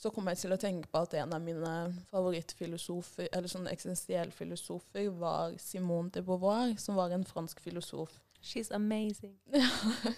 [0.00, 1.70] så kom jeg til å tenke på at en av mine
[2.08, 8.14] favorittfilosofer, eller sånne eksistensielle filosofer, var Simone de Beauvoir, som var en fransk filosof.
[8.40, 9.34] She's amazing.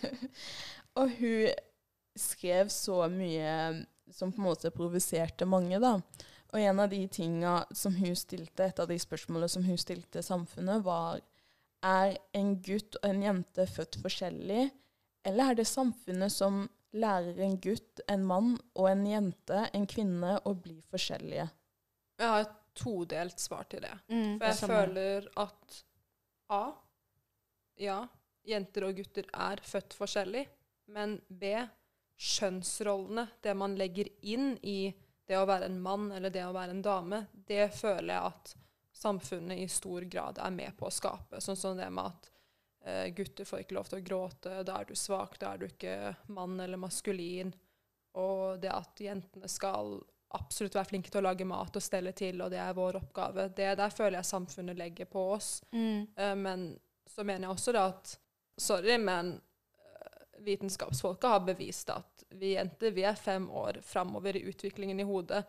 [0.98, 1.50] og hun
[2.14, 5.96] skrev så mye som på en måte provoserte mange, da.
[6.52, 10.22] Og en av de tinga som hun stilte, et av de spørsmålene som hun stilte
[10.22, 11.18] samfunnet, var
[11.82, 14.68] er en gutt og en jente født forskjellig,
[15.26, 20.36] eller er det samfunnet som lærer en gutt, en mann og en jente, en kvinne,
[20.44, 21.48] å bli forskjellige?
[22.20, 23.92] Jeg har et todelt svar til det.
[24.08, 25.78] Mm, For jeg det føler at
[26.52, 26.64] A.
[27.80, 28.00] Ja,
[28.46, 30.46] jenter og gutter er født forskjellig.
[30.92, 31.54] Men B.
[32.22, 34.92] Kjønnsrollene, det man legger inn i
[35.26, 38.52] det å være en mann eller det å være en dame, det føler jeg at
[39.02, 41.40] samfunnet i stor grad er med på å skape.
[41.42, 42.31] Sånn som det med at
[43.14, 46.14] gutter får ikke lov til å gråte, da er du svak, da er du ikke
[46.34, 47.52] mann eller maskulin.
[48.18, 49.94] Og det at jentene skal
[50.36, 53.46] absolutt være flinke til å lage mat og stelle til, og det er vår oppgave.
[53.54, 55.54] Det der føler jeg samfunnet legger på oss.
[55.72, 56.08] Mm.
[56.16, 56.66] Eh, men
[57.08, 58.18] så mener jeg også at
[58.60, 59.32] Sorry, men
[60.42, 65.06] vitenskapsfolket vitenskapsfolka har bevist at vi jenter vi er fem år framover i utviklingen i
[65.06, 65.40] hodet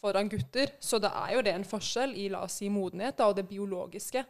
[0.00, 0.70] foran gutter.
[0.78, 3.48] Så det er jo det en forskjell i la oss si modenhet da, og det
[3.50, 4.24] biologiske.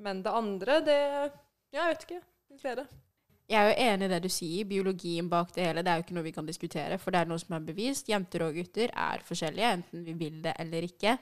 [0.00, 1.00] Men det andre, det
[1.74, 2.20] Jeg vet ikke.
[2.62, 2.86] Dere.
[3.50, 4.66] Jeg er jo enig i det du sier.
[4.70, 7.30] Biologien bak det hele det er jo ikke noe vi kan diskutere, for det er
[7.30, 8.10] noe som er bevist.
[8.10, 11.16] Jenter og gutter er forskjellige, enten vi vil det eller ikke.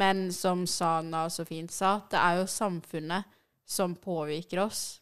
[0.00, 3.28] Men som Sana så fint sa, det er jo samfunnet
[3.66, 5.00] som påvirker oss.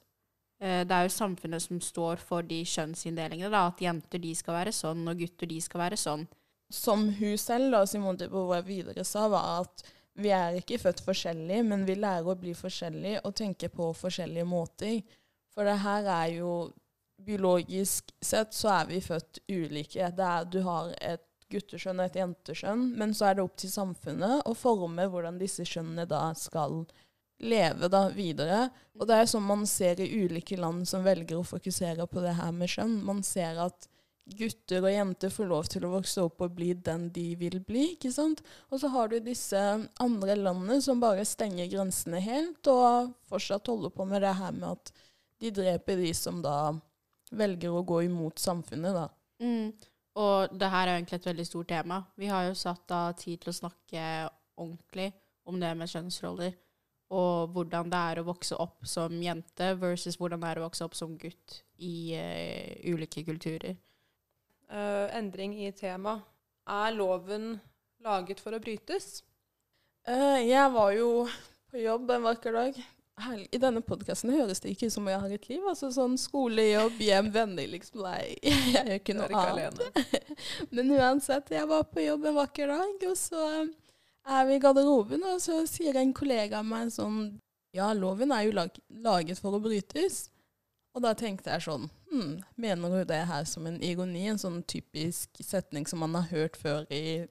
[0.61, 3.51] Eh, Det er jo samfunnet som står for de kjønnsinndelingene.
[3.51, 6.27] da, At jenter de skal være sånn, og gutter de skal være sånn.
[6.71, 9.83] Som hun selv, da, Simone Beauvoir videre sa, var at
[10.15, 14.47] vi er ikke født forskjellige, men vi lærer å bli forskjellige og tenke på forskjellige
[14.47, 15.01] måter.
[15.55, 16.55] For det her er jo
[17.25, 20.09] Biologisk sett så er vi født ulike.
[20.17, 21.23] Det er, du har et
[21.53, 25.65] gutteskjønn og et jenteskjønn, men så er det opp til samfunnet å forme hvordan disse
[25.69, 26.83] skjønnene da skal
[27.45, 28.67] leve da videre.
[28.99, 32.35] Og det er sånn man ser i ulike land som velger å fokusere på det
[32.41, 32.99] her med skjønn.
[33.07, 33.89] Man ser at
[34.25, 37.91] gutter og jenter får lov til å vokse opp og bli den de vil bli.
[37.95, 38.41] ikke sant?
[38.73, 39.61] Og så har du disse
[40.01, 44.71] andre landene som bare stenger grensene helt, og fortsatt holder på med det her med
[44.73, 44.95] at
[45.43, 46.73] de dreper de som da
[47.35, 49.09] velger å gå imot samfunnet, da.
[49.43, 49.73] Mm.
[50.15, 52.01] Og det her er egentlig et veldig stort tema.
[52.17, 54.05] Vi har jo satt av tid til å snakke
[54.63, 55.11] ordentlig
[55.51, 56.55] om det med kjønnsroller.
[57.15, 60.87] Og hvordan det er å vokse opp som jente versus hvordan det er å vokse
[60.87, 63.75] opp som gutt i uh, ulike kulturer.
[64.71, 66.21] Eh, endring i tema.
[66.67, 67.59] Er loven
[68.05, 69.23] laget for å brytes?
[70.09, 71.09] Uh, jeg var jo
[71.71, 72.81] på jobb en vakker dag.
[73.25, 75.63] Her, I denne podkasten høres det ikke ut som jeg har et liv.
[75.71, 78.03] altså Sånn skole, jobb, hjem, venner, liksom.
[78.03, 79.79] Nei, jeg gjør ikke noe annet.
[79.79, 80.35] alene.
[80.75, 83.73] Men uansett, jeg var på jobb en vakker dag, og så eh,
[84.35, 87.27] er vi i garderoben, og så sier en kollega av meg sånn
[87.75, 90.29] Ja, loven er jo lag laget for å brytes.
[90.95, 94.27] Og da tenkte jeg sånn hm, Mener du det her som en ironi?
[94.31, 97.27] En sånn typisk setning som man har hørt før i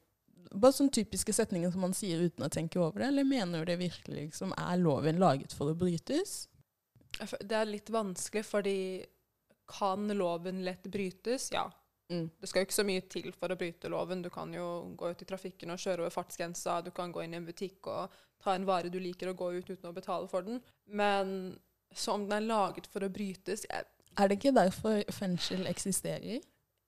[0.54, 3.72] Bare sånn typiske setninger som man sier uten å tenke over det, eller mener du
[3.72, 6.44] det virkelig liksom Er loven laget for å brytes?
[7.14, 8.78] Det er litt vanskelig, fordi
[9.70, 11.48] kan loven lett brytes?
[11.54, 11.68] Ja.
[12.12, 12.30] Mm.
[12.40, 14.22] Det skal jo ikke så mye til for å bryte loven.
[14.26, 14.66] Du kan jo
[14.98, 17.90] gå ut i trafikken og kjøre over fartsgrensa, du kan gå inn i en butikk
[17.90, 20.60] og ta en vare du liker og gå ut uten å betale for den.
[20.86, 21.56] Men
[21.96, 23.86] så om den er laget for å brytes jeg,
[24.18, 26.42] Er det ikke derfor fengsel eksisterer?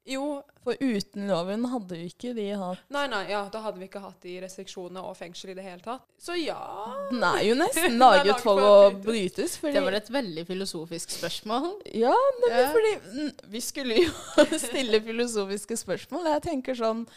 [0.05, 3.87] Jo, For uten loven hadde jo ikke de hatt nei, nei, ja, da hadde vi
[3.87, 6.03] ikke hatt de restriksjonene og fengsel i det hele tatt.
[6.21, 6.59] Så ja.
[7.09, 9.55] Den er jo nesten laget laget for for å brytes.
[9.57, 11.71] Fordi, Det var et veldig filosofisk spørsmål.
[11.97, 12.13] Ja,
[12.43, 12.67] nemlig Ja.
[12.75, 14.11] fordi vi skulle jo
[14.67, 16.29] stille filosofiske spørsmål.
[16.35, 17.07] Jeg tenker sånn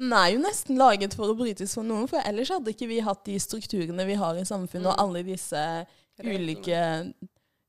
[0.00, 3.00] den er jo nesten laget for å brytes for noen, for ellers hadde ikke vi
[3.02, 5.02] hatt de strukturene vi har i samfunnet, og Mm.
[5.02, 5.64] alle disse.
[6.24, 6.80] Ulike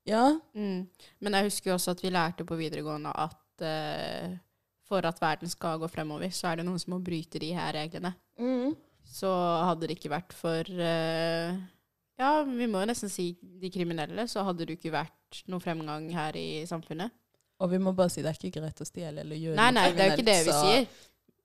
[0.08, 0.24] Ja.
[0.54, 0.88] Mm.
[1.22, 4.32] Men jeg husker jo også at vi lærte på videregående at uh,
[4.88, 7.72] for at verden skal gå fremover, så er det noen som må bryte de her
[7.76, 8.12] reglene.
[8.40, 8.74] Mm.
[9.06, 9.30] Så
[9.68, 11.54] hadde det ikke vært for uh,
[12.20, 16.10] Ja, vi må jo nesten si de kriminelle, så hadde det ikke vært noen fremgang
[16.12, 17.14] her i samfunnet.
[17.62, 19.78] Og vi må bare si det er ikke greit å stjele eller gjøre Nei, noe
[19.78, 20.86] nei, det er jo ikke det vi sier.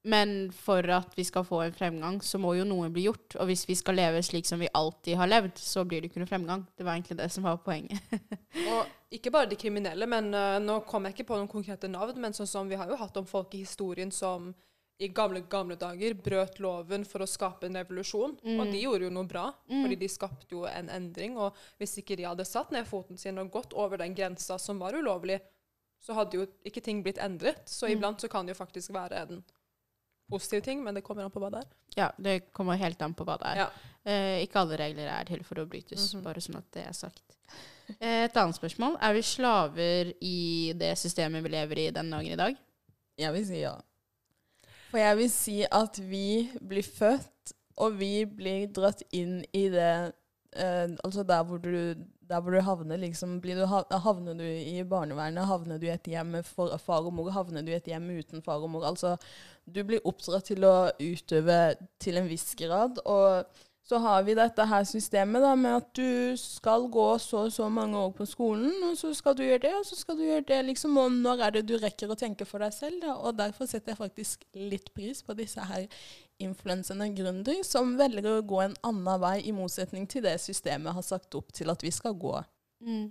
[0.08, 3.36] Men for at vi skal få en fremgang, så må jo noe bli gjort.
[3.42, 6.22] Og hvis vi skal leve slik som vi alltid har levd, så blir det ikke
[6.24, 6.64] noe fremgang.
[6.80, 8.00] Det var egentlig det som var poenget.
[8.72, 12.22] Og ikke bare de kriminelle, men uh, nå kommer jeg ikke på noen konkrete navn,
[12.24, 14.54] men sånn som vi har jo hatt om folk i historien som
[15.00, 18.32] i gamle, gamle dager brøt loven for å skape en revolusjon.
[18.42, 18.56] Mm.
[18.64, 19.84] Og de gjorde jo noe bra, Mm.
[19.84, 21.36] fordi de skapte jo en endring.
[21.38, 24.80] Og hvis ikke de hadde satt ned foten sin og gått over den grensa som
[24.80, 25.38] var ulovlig,
[26.02, 27.68] så hadde jo ikke ting blitt endret.
[27.70, 27.98] Så Mm.
[27.98, 29.44] iblant så kan det jo faktisk være en
[30.30, 31.70] positiv ting, men det kommer an på hva det er.
[31.98, 33.62] Ja, det kommer helt an på hva det er.
[33.64, 33.70] Ja.
[34.08, 36.24] Eh, ikke alle regler er til for å brytes, Mhm.
[36.24, 37.24] bare sånn at det er sagt.
[38.02, 38.98] Eh, et annet spørsmål.
[39.02, 42.56] Er vi slaver i det systemet vi lever i den dagen i dag?
[43.18, 43.76] Jeg vil si ja.
[44.92, 50.14] For jeg vil si at vi blir født, og vi blir dratt inn i det
[50.54, 51.94] eh, Altså der hvor du,
[52.28, 56.34] der hvor du havner, liksom du, Havner du i barnevernet, havner du i et hjem
[56.38, 58.86] med far og mor, havner du i et hjem uten far og mor.
[58.88, 59.16] Altså,
[59.66, 63.00] du blir oppdratt til å utøve til en viss grad.
[63.06, 63.46] og
[63.88, 67.70] så har vi dette her systemet da, med at du skal gå så og så
[67.72, 70.44] mange år på skolen, og så skal du gjøre det, og så skal du gjøre
[70.50, 70.58] det.
[70.66, 73.00] liksom, Og når er det du rekker å tenke for deg selv?
[73.02, 75.88] da, Og derfor setter jeg faktisk litt pris på disse her
[76.44, 81.06] influenserne gründer, som velger å gå en annen vei, i motsetning til det systemet har
[81.06, 82.36] sagt opp til at vi skal gå.
[82.84, 83.08] Mm.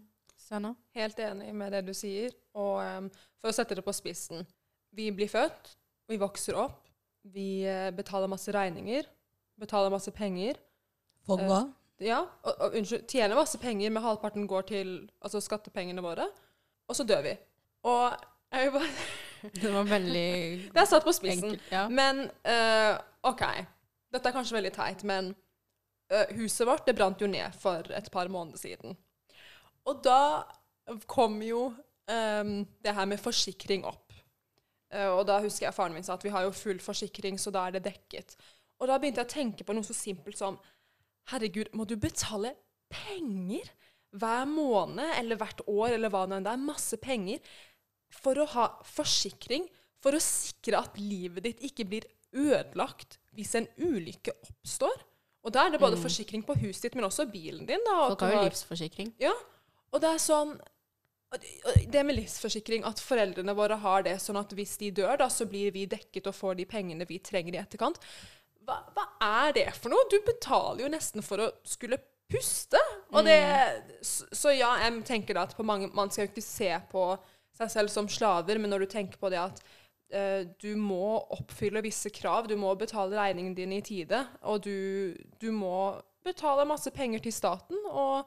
[0.46, 0.74] Sanna?
[0.94, 2.34] Helt enig med det du sier.
[2.56, 3.08] Og um,
[3.40, 4.46] for å sette det på spissen
[4.96, 5.74] Vi blir født,
[6.08, 6.86] vi vokser opp,
[7.34, 9.08] vi uh, betaler masse regninger,
[9.60, 10.60] betaler masse penger.
[11.26, 11.64] For hva?
[11.66, 14.90] Uh, Ja, og, og unnskyld, tjener masse penger, men halvparten går til
[15.24, 16.26] altså skattepengene våre.
[16.88, 17.32] Og så dør vi.
[17.88, 18.12] Og
[18.52, 20.30] jeg vil bare Det var veldig
[20.74, 21.44] Det er satt på spissen.
[21.44, 21.72] enkelt.
[21.72, 21.86] Ja.
[21.88, 23.42] Men eh, OK.
[24.14, 25.32] Dette er kanskje veldig teit, men
[26.12, 28.96] eh, huset vårt det brant jo ned for et par måneder siden.
[29.86, 30.46] Og da
[31.10, 34.14] kom jo um, det her med forsikring opp.
[34.94, 37.50] Uh, og da husker jeg faren min sa at vi har jo full forsikring, så
[37.54, 38.36] da er det dekket.
[38.78, 40.58] Og da begynte jeg å tenke på noe så simpelt som
[41.32, 42.52] Herregud, må du betale
[42.92, 43.66] penger
[44.14, 46.60] hver måned eller hvert år eller hva det enn er?
[46.62, 47.40] Masse penger
[48.14, 49.66] for å ha forsikring,
[49.98, 52.06] for å sikre at livet ditt ikke blir
[52.37, 55.03] ødelagt hvis en ulykke oppstår.
[55.46, 56.03] Og da er det både Mm.
[56.03, 57.83] forsikring på huset ditt, men også bilen din.
[57.87, 59.12] Da, og Folk har jo livsforsikring.
[59.22, 59.33] Ja,
[59.92, 60.57] og det er sånn
[61.92, 65.44] det- med livsforsikring, at foreldrene våre har det sånn at hvis de dør, da, så
[65.49, 67.99] blir vi dekket og får de pengene vi trenger i etterkant.
[68.66, 70.09] Hva, hva er det for noe?
[70.11, 71.99] Du betaler jo nesten for å skulle
[72.31, 72.79] puste.
[73.12, 73.38] Og det,
[74.03, 77.18] så, så ja, jeg tenker da at på mange, man skal jo ikke se på
[77.57, 79.61] seg selv som slaver, men når du tenker på det at
[80.62, 85.48] du må oppfylle visse krav, du må betale regningene dine i tide, og du, du
[85.52, 88.26] må betale masse penger til staten, og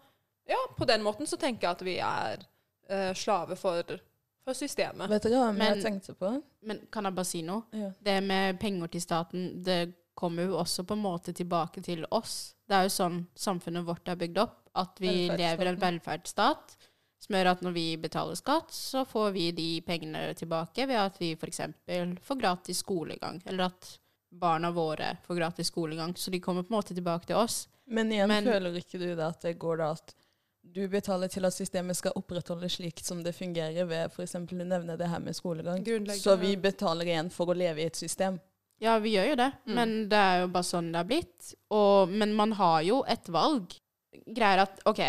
[0.50, 2.44] ja, på den måten så tenker jeg at vi er
[2.90, 3.96] uh, slave for,
[4.44, 5.10] for systemet.
[5.12, 6.34] Vet du hva Men- jeg tenkte på?
[6.68, 7.68] Men kan jeg bare si noe?
[7.72, 7.92] Ja.
[8.06, 9.82] Det med penger til staten, det
[10.20, 12.56] kommer jo også på en måte tilbake til oss.
[12.68, 16.76] Det er jo sånn samfunnet vårt er bygd opp, at vi lever i en velferdsstat
[17.20, 21.18] som gjør at når vi betaler skatt, så får vi de pengene tilbake ved at
[21.20, 21.60] vi f.eks.
[22.24, 23.98] får gratis skolegang, eller at
[24.32, 26.14] barna våre får gratis skolegang.
[26.16, 27.68] Så de kommer på en måte tilbake til oss.
[27.88, 30.14] Men igjen, Men- føler ikke du da at det går da at
[30.70, 34.34] du betaler til at systemet skal opprettholdes slik som det fungerer, ved f.eks.
[34.46, 35.84] du nevner det her med skolegang.
[36.20, 38.40] Så vi betaler igjen for å leve i et system.
[38.80, 39.74] Ja, vi gjør jo det, Mm.
[39.76, 41.54] men det er jo bare sånn det er blitt.
[41.72, 43.74] Og, men man har jo et valg.
[44.28, 45.00] Greier at OK,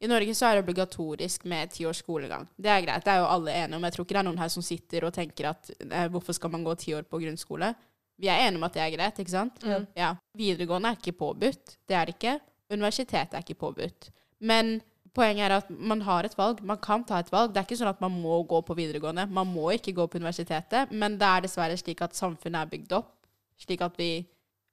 [0.00, 2.46] i Norge så er det obligatorisk med ti års skolegang.
[2.56, 3.84] Det er greit, det er jo alle enige om.
[3.84, 6.52] Jeg tror ikke det er noen her som sitter og tenker at eh, hvorfor skal
[6.54, 7.74] man gå ti år på grunnskole?
[8.20, 9.60] Vi er enige om at det er greit, ikke sant?
[9.64, 9.84] Mm.
[9.96, 10.14] Ja.
[10.36, 11.76] Videregående er ikke påbudt.
[11.88, 12.38] Det er det ikke.
[12.72, 14.10] Universitetet er ikke påbudt.
[14.40, 14.80] Men
[15.16, 16.60] poenget er at man har et valg.
[16.64, 17.52] Man kan ta et valg.
[17.52, 19.26] Det er ikke sånn at man må gå på videregående.
[19.28, 20.92] Man må ikke gå på universitetet.
[20.92, 23.12] Men det er dessverre slik at samfunnet er bygd opp.
[23.60, 24.12] Slik at vi,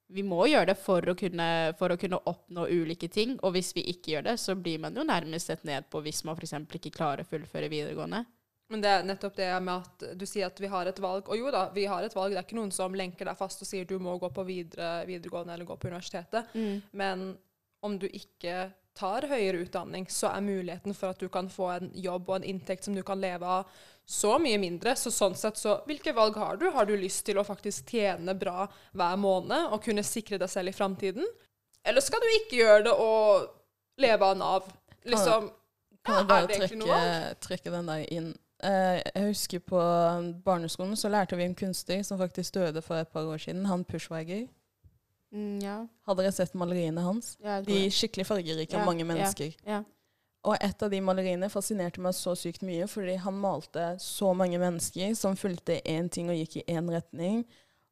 [0.08, 1.48] vi må gjøre det for å, kunne,
[1.80, 3.36] for å kunne oppnå ulike ting.
[3.44, 6.24] Og hvis vi ikke gjør det, så blir man jo nærmest sett ned på hvis
[6.28, 6.56] man f.eks.
[6.80, 8.24] ikke klarer å fullføre videregående.
[8.72, 11.28] Men det er nettopp det med at du sier at vi har et valg.
[11.32, 12.34] Og jo da, vi har et valg.
[12.34, 15.06] Det er ikke noen som lenker deg fast og sier du må gå på videre,
[15.08, 16.52] videregående eller gå på universitetet.
[16.92, 17.30] Men
[17.86, 21.92] om du ikke tar høyere utdanning, så er muligheten for at du kan få en
[21.94, 23.70] jobb og en inntekt som du kan leve av,
[24.08, 24.96] så mye mindre.
[24.98, 26.70] Så sånn sett, så hvilke valg har du?
[26.74, 28.66] Har du lyst til å faktisk tjene bra
[28.98, 31.28] hver måned og kunne sikre deg selv i framtiden?
[31.88, 33.48] Eller skal du ikke gjøre det og
[34.02, 34.68] leve av Nav?
[35.08, 35.52] Liksom,
[36.04, 37.00] Kan jeg bare noe
[37.44, 38.34] trekke, den der inn?
[38.64, 39.80] Eh, jeg husker på
[40.44, 43.86] barneskolen så lærte vi en kunstner som faktisk døde for et par år siden, han
[43.86, 44.48] Pushwagger.
[45.34, 45.78] Mm, ja.
[46.08, 47.36] Hadde dere sett maleriene hans?
[47.44, 49.10] ja, De er skikkelig fargerike av mange ja.
[49.12, 49.56] mennesker.
[50.48, 54.60] Og et av de maleriene fascinerte meg så sykt mye, fordi han malte så mange
[54.62, 57.42] mennesker som fulgte én ting og gikk i én retning.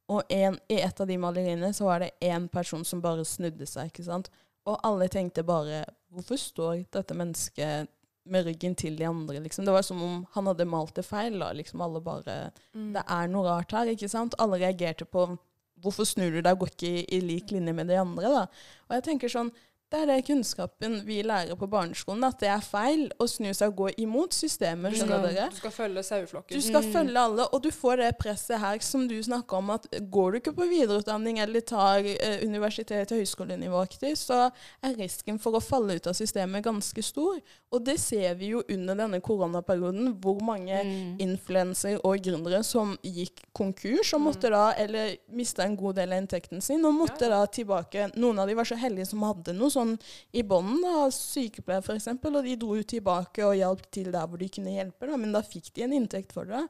[0.07, 3.67] Og en, i et av de maleriene så var det én person som bare snudde
[3.67, 4.29] seg, ikke sant.
[4.69, 5.83] Og alle tenkte bare
[6.15, 7.89] Hvorfor står dette mennesket
[8.31, 9.65] med ryggen til de andre, liksom?
[9.67, 11.49] Det var som om han hadde malt det feil, da.
[11.51, 12.37] Liksom alle bare
[12.71, 12.93] Mm.
[12.93, 14.35] Det er noe rart her, ikke sant?
[14.39, 15.37] Alle reagerte på
[15.85, 18.43] Hvorfor snur du deg og går ikke i, i lik linje med de andre, da?
[18.89, 19.53] Og jeg tenker sånn
[19.95, 23.71] det er det kunnskapen vi lærer på barneskolen, at det er feil å snu seg
[23.71, 24.97] og gå imot systemet.
[24.99, 25.49] Skjønner skal, dere?
[25.53, 26.55] du skal følge saueflokken.
[26.59, 26.91] Du skal Mm.
[26.93, 30.37] følge alle, og du får det presset her som du snakker om, at går du
[30.41, 34.51] ikke på videreutdanning eller tar eh, universitet- og høyskolenivå aktivt, så
[34.83, 37.39] er risken for å falle ut av systemet ganske stor.
[37.71, 41.17] Og det ser vi jo under denne koronaperioden, hvor mange Mm.
[41.23, 46.21] influensere og gründere som gikk konkurs og måtte da, eller mista en god del av
[46.23, 47.29] inntekten sin, og måtte ja.
[47.29, 49.84] da tilbake Noen av de var så heldige som hadde noe sånn
[50.33, 54.41] i bånden, av sykepleiere f.eks., og de dro jo tilbake og hjalp til der hvor
[54.41, 56.65] de kunne hjelpe, da, men da fikk de en inntekt for det.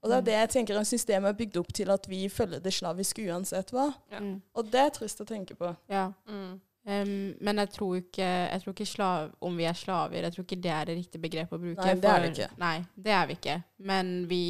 [0.00, 2.62] Og det er det jeg tenker at systemet er bygd opp til at vi følger
[2.64, 3.90] det slaviske uansett hva.
[4.12, 4.22] Ja.
[4.24, 4.38] Mm.
[4.56, 5.74] Og det er trist å tenke på.
[5.92, 6.08] ja.
[6.30, 6.58] Mm.
[6.88, 10.46] Um, men jeg tror ikke, jeg tror ikke slav, om vi er slaver, jeg tror
[10.46, 11.84] ikke det er det riktige begrepet å bruke.
[11.84, 12.48] Nei, det er for- det ikke.
[12.62, 13.56] Nei, det er vi ikke.
[13.90, 14.40] Men vi,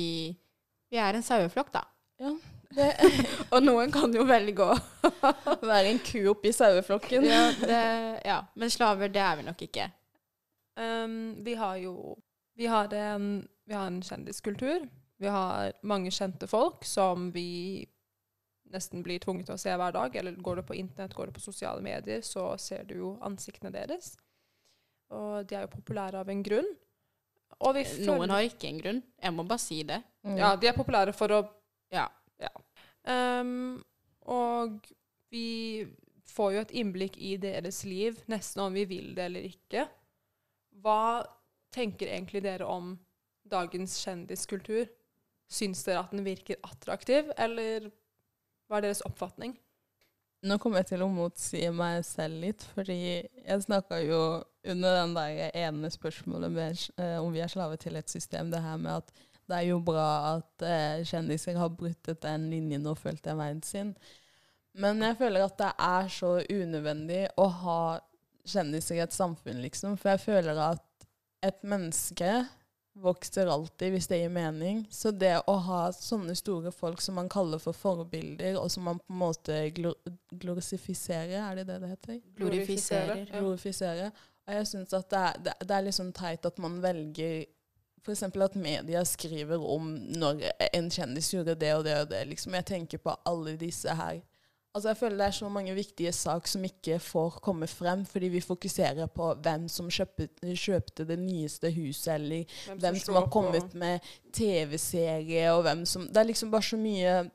[0.95, 1.83] vi er en saueflokk, da.
[2.23, 2.31] Det,
[3.53, 4.77] Og noen kan jo velge å
[5.71, 7.27] være en ku oppi saueflokken.
[7.27, 7.85] ja, det,
[8.27, 9.91] ja, men slaver, det er vi nok ikke.
[10.81, 12.17] Um, vi har jo
[12.61, 14.85] vi har, en, vi har en kjendiskultur.
[15.17, 17.87] Vi har mange kjente folk som vi
[18.71, 20.17] nesten blir tvunget til å se hver dag.
[20.17, 23.73] Eller går du på internett, går du på sosiale medier, så ser du jo ansiktene
[23.75, 24.13] deres.
[25.11, 26.69] Og de er jo populære av en grunn.
[27.61, 29.01] Og vi Noen har ikke en grunn.
[29.21, 30.03] Jeg må bare si det.
[30.25, 30.37] Mm.
[30.39, 31.41] Ja, de er populære for å
[31.91, 32.07] Ja.
[33.09, 33.81] Um,
[34.29, 34.85] og
[35.33, 35.87] vi
[36.31, 39.87] får jo et innblikk i deres liv, nesten om vi vil det eller ikke.
[40.83, 41.23] Hva
[41.75, 42.95] tenker egentlig dere om
[43.51, 44.87] dagens kjendiskultur?
[45.51, 47.91] Syns dere at den virker attraktiv, eller
[48.69, 49.57] hva er deres oppfatning?
[50.47, 54.21] Nå kommer jeg til å motsi meg selv litt, fordi jeg snakka jo
[54.71, 58.63] under den der ene spørsmålet med, eh, om vi er slave til et system, det
[58.65, 59.13] her med at
[59.51, 63.63] det er jo bra at eh, kjendiser har bryttet den linjen og følt den veien
[63.67, 63.95] sin.
[64.79, 67.81] Men jeg føler at det er så unødvendig å ha
[68.47, 69.99] kjendiser i et samfunn, liksom.
[69.99, 70.87] For jeg føler at
[71.45, 72.31] et menneske
[73.01, 74.83] vokser alltid, hvis det gir mening.
[74.91, 79.01] Så det å ha sånne store folk som man kaller for forbilder, og som man
[79.01, 79.97] på en måte glor
[80.31, 82.21] glorifiserer, er det det det heter?
[82.39, 83.25] Glorifiserer.
[83.25, 83.39] Ja.
[83.39, 84.27] glorifiserer.
[84.47, 87.45] Og jeg syns at det er, det, det er sånn teit at man velger
[88.05, 88.23] F.eks.
[88.23, 90.41] at media skriver om når
[90.75, 92.27] en kjendis gjorde det og det og det.
[92.29, 92.55] Liksom.
[92.55, 94.21] Jeg tenker på alle disse her.
[94.75, 98.29] Altså Jeg føler det er så mange viktige saker som ikke får komme frem, fordi
[98.31, 102.45] vi fokuserer på hvem som kjøpte, kjøpte det nyeste huset, eller
[102.79, 103.99] hvem som har på- kommet med
[104.33, 107.31] TV-serie, og hvem som Det er liksom bare så mye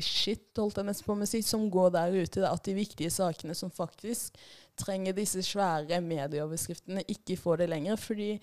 [0.00, 2.44] shit, holdt jeg nesten på med å si, som går der ute.
[2.48, 4.36] At de viktige sakene som faktisk
[4.78, 7.96] trenger disse svære medieoverskriftene, ikke får det lenger.
[8.00, 8.40] Fordi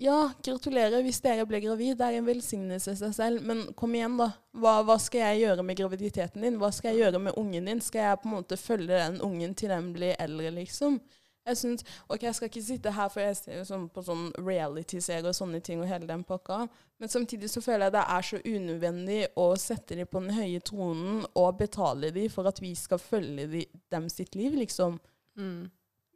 [0.00, 1.96] ja, gratulerer hvis dere ble gravid.
[1.98, 3.42] Det er en velsignelse i seg selv.
[3.46, 4.30] Men kom igjen, da.
[4.56, 6.60] Hva, hva skal jeg gjøre med graviditeten din?
[6.60, 7.82] Hva skal jeg gjøre med ungen din?
[7.84, 11.00] Skal jeg på en måte følge den ungen til den blir eldre, liksom?
[11.42, 15.26] Jeg synes, ok, jeg skal ikke sitte her, for jeg ser sånn på sånn reality-serier
[15.26, 16.60] og sånne ting og hele den pakka,
[17.02, 20.62] men samtidig så føler jeg det er så unødvendig å sette dem på den høye
[20.62, 25.00] tronen og betale dem for at vi skal følge de, dem sitt liv, liksom.
[25.34, 25.66] Mm.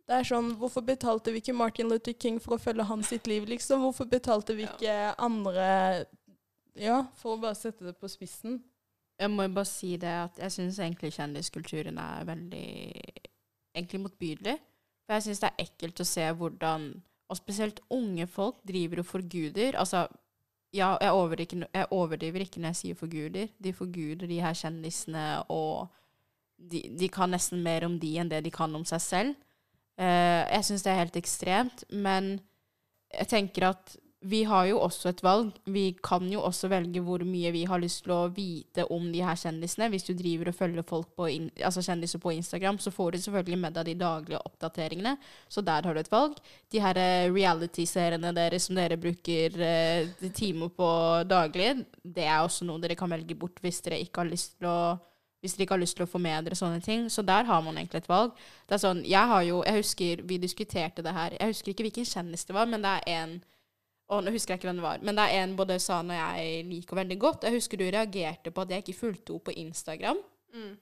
[0.06, 3.26] Det er sånn, Hvorfor betalte vi ikke Martin Luther King for å følge hans sitt
[3.26, 3.82] liv, liksom?
[3.82, 4.72] Hvorfor betalte vi Ja.
[4.72, 6.06] ikke andre
[6.76, 8.60] Ja, for å bare sette det på spissen.
[9.18, 13.02] Jeg må bare si det at jeg syns egentlig kjendiskulturen er veldig
[13.74, 14.58] egentlig motbydelig.
[15.06, 19.06] For jeg syns det er ekkelt å se hvordan Og spesielt unge folk driver og
[19.06, 19.74] forguder.
[19.74, 20.06] Altså,
[20.72, 23.48] ja, jeg overdriver, ikke, jeg overdriver ikke når jeg sier forguder.
[23.58, 25.88] De forguder de her kjendisene, og
[26.56, 29.34] de, de kan nesten mer om de enn det de kan om seg selv.
[29.96, 32.36] Eh, jeg syns det er helt ekstremt, men
[33.14, 35.52] jeg tenker at vi har jo også et valg.
[35.70, 39.22] Vi kan jo også velge hvor mye vi har lyst til å vite om de
[39.22, 39.90] her kjendisene.
[39.92, 43.18] Hvis du driver og følger folk på in altså kjendiser på Instagram, så får du
[43.22, 45.14] selvfølgelig med deg de daglige oppdateringene.
[45.52, 46.40] Så der har du et valg.
[46.72, 50.90] De her eh, reality-seriene deres som dere bruker eh, timer på
[51.28, 54.72] daglig, det er også noe dere kan velge bort hvis dere ikke har lyst til
[54.72, 54.80] å
[55.46, 57.08] hvis dere ikke har lyst til å få med dere sånne ting.
[57.12, 58.36] Så der har man egentlig et valg.
[58.66, 61.36] Det er sånn, Jeg har jo, jeg husker vi diskuterte det her.
[61.38, 63.38] Jeg husker ikke hvilken kjendis det var, men det er en
[64.06, 66.14] og nå husker jeg ikke hvem det var, men det er en både San og
[66.14, 67.46] jeg liker veldig godt.
[67.48, 70.20] Jeg husker du reagerte på at jeg ikke fulgte henne på Instagram.
[70.54, 70.76] Mm.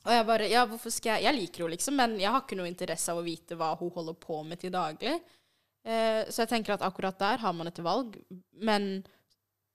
[0.00, 2.56] Og jeg bare Ja, hvorfor skal jeg Jeg liker henne, liksom, men jeg har ikke
[2.56, 5.18] noe interesse av å vite hva hun holder på med til daglig.
[5.84, 8.16] Eh, så jeg tenker at akkurat der har man et valg.
[8.52, 9.04] Men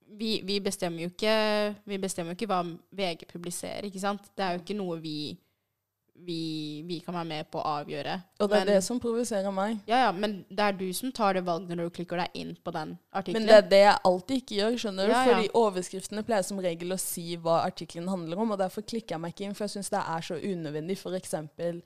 [0.07, 1.35] vi, vi, bestemmer jo ikke
[1.89, 2.61] Vi bestemmer ikke hva
[2.95, 4.29] VG publiserer, ikke sant?
[4.37, 5.17] Det er jo ikke noe vi
[6.17, 8.13] vi, vi, kan være med på å avgjøre.
[8.39, 9.81] Og det er det som provoserer meg.
[9.89, 12.53] Ja, ja, men det er du som tar det valget når du klikker deg inn
[12.55, 13.43] på den artikkelen.
[13.43, 15.11] Men det er det jeg alltid ikke gjør, skjønner du.
[15.11, 15.33] Ja, ja.
[15.33, 19.23] Fordi overskriftene pleier som regel å si hva artikkelen handler om, og derfor klikker jeg
[19.25, 20.97] meg ikke inn, for jeg syns det er så unødvendig.
[21.01, 21.83] For eksempel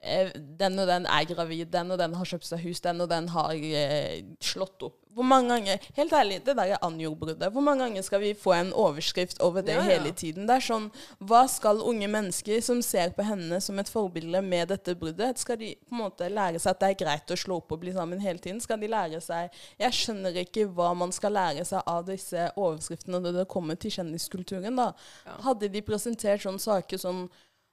[0.00, 3.28] den og den er gravid, den og den har kjøpt seg hus, den og den
[3.34, 4.96] har eh, slått opp.
[5.18, 7.48] Hvor mange ganger, Helt ærlig, det der Anjor-bruddet.
[7.50, 9.96] Hvor mange ganger skal vi få en overskrift over det Ja, ja.
[9.96, 10.46] hele tiden?
[10.46, 10.84] Det er sånn
[11.18, 15.58] Hva skal unge mennesker som ser på henne som et forbilde med dette bruddet, skal
[15.58, 17.96] de på en måte lære seg at det er greit å slå opp og bli
[17.96, 18.60] sammen hele tiden?
[18.62, 23.18] Skal de lære seg Jeg skjønner ikke hva man skal lære seg av disse overskriftene
[23.18, 24.92] når det kommer til kjendiskulturen, da.
[25.26, 25.34] Ja.
[25.48, 27.26] Hadde de presentert sånne saker sånn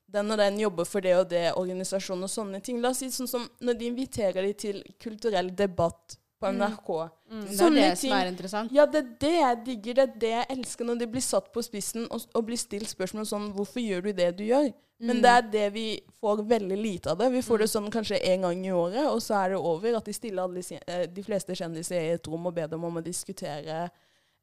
[0.08, 2.78] den og den jobber for det og det, organisasjon og sånne ting.
[2.82, 6.90] La oss si sånn som når de inviterer de til kulturell debatt på NRK.
[7.32, 8.14] det er Sånne det som ting.
[8.14, 8.72] er interessant.
[8.76, 9.94] Ja, det er det jeg digger.
[9.94, 12.90] Det er det jeg elsker når de blir satt på spissen og, og blir stilt
[12.92, 14.72] spørsmål sånn Hvorfor gjør du det du gjør?
[15.00, 15.86] Men det er det vi
[16.22, 17.28] får veldig lite av det.
[17.34, 19.98] Vi får det sånn kanskje en gang i året, og så er det over.
[19.98, 22.84] At de stiller alle, de, eh, de fleste kjendiser i et rom og ber dem
[22.88, 23.90] om å diskutere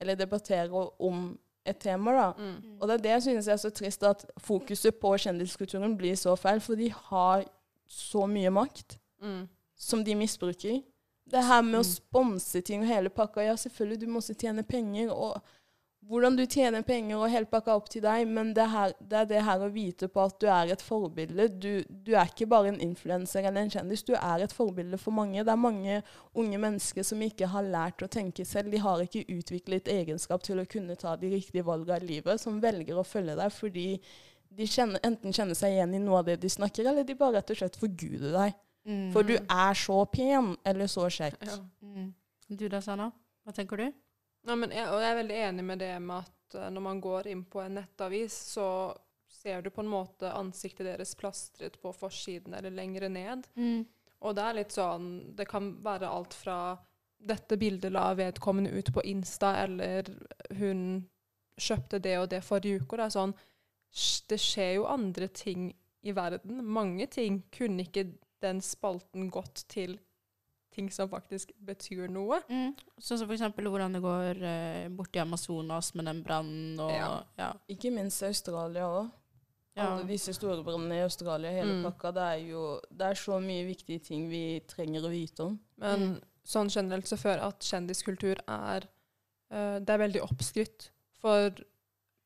[0.02, 0.68] eller debattere
[1.00, 2.12] om et tema.
[2.12, 2.32] da.
[2.38, 2.78] Mm.
[2.80, 6.36] Og det er det jeg synes er så trist, at fokuset på kjendiskulturen blir så
[6.36, 6.60] feil.
[6.60, 7.44] For de har
[7.88, 9.48] så mye makt Mm.
[9.76, 10.82] som de misbruker.
[11.30, 11.84] Det her med å Mm.
[11.84, 15.10] sponse ting og hele pakka Ja, selvfølgelig, du må også tjene penger.
[15.10, 15.40] Og
[16.08, 19.28] hvordan du tjener penger og helt pakka opp til deg, men det, her, det er
[19.30, 21.46] det her å vite på at du er et forbilde.
[21.62, 25.14] Du, du er ikke bare en influenser eller en kjendis, du er et forbilde for
[25.14, 25.44] mange.
[25.44, 26.00] Det er mange
[26.34, 28.74] unge mennesker som ikke har lært å tenke selv.
[28.74, 32.60] De har ikke utviklet egenskap til å kunne ta de riktige valgene i livet, som
[32.62, 33.86] velger å følge deg fordi
[34.52, 37.38] de kjenner, enten kjenner seg igjen i noe av det de snakker, eller de bare
[37.38, 38.58] rett og slett forguder deg.
[38.90, 39.10] Mm.
[39.14, 41.38] For du er så pen, eller så kjekk.
[41.46, 41.60] Ja.
[41.86, 42.10] Mm.
[42.52, 43.12] Du da, Sanna?
[43.46, 44.01] Hva tenker du?
[44.46, 47.00] Ja, men jeg, og jeg er veldig enig med det med at eh, når man
[47.02, 48.68] går inn på en nettavis, så
[49.32, 53.46] ser du på en måte ansiktet deres plastret på forsiden eller lengre ned.
[54.22, 56.76] Og det er litt sånn Det kan være alt fra
[57.22, 60.06] dette bildet la vedkommende ut på Insta, eller
[60.58, 61.04] hun
[61.58, 62.94] kjøpte det og det forrige uke.
[62.94, 63.34] Og det er sånn
[64.30, 65.70] Det skjer jo andre ting
[66.02, 66.62] i verden.
[66.66, 68.08] Mange ting kunne ikke
[68.42, 69.98] den spalten gått til
[70.74, 72.40] ting som faktisk betyr noe.
[72.48, 72.74] Mm.
[72.98, 77.22] Sånn som eksempel hvordan det går eh, borti Amazonas med den brannen og Ja.
[77.38, 77.52] ja.
[77.68, 79.10] Ikke minst Australia òg.
[79.76, 79.86] Ja.
[79.94, 81.84] Alle disse store brannene i Australia, hele Mm.
[81.86, 82.12] pakka.
[82.12, 85.58] Det er jo det er så mye viktige ting vi trenger å vite om.
[85.78, 86.20] Men Mm.
[86.44, 88.82] sånn generelt så føler jeg at kjendiskultur er
[89.50, 90.88] eh, Det er veldig oppskrytt.
[91.20, 91.50] For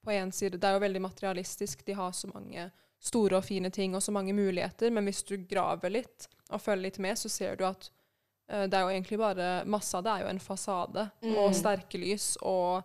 [0.04, 1.84] på én side, det er jo veldig materialistisk.
[1.84, 2.70] De har så mange
[3.00, 4.90] store og fine ting og så mange muligheter.
[4.92, 7.90] Men hvis du graver litt og følger litt med, så ser du at
[8.48, 11.36] det er jo egentlig bare Masse av det er jo en fasade Mm.
[11.38, 12.82] og sterke lys, og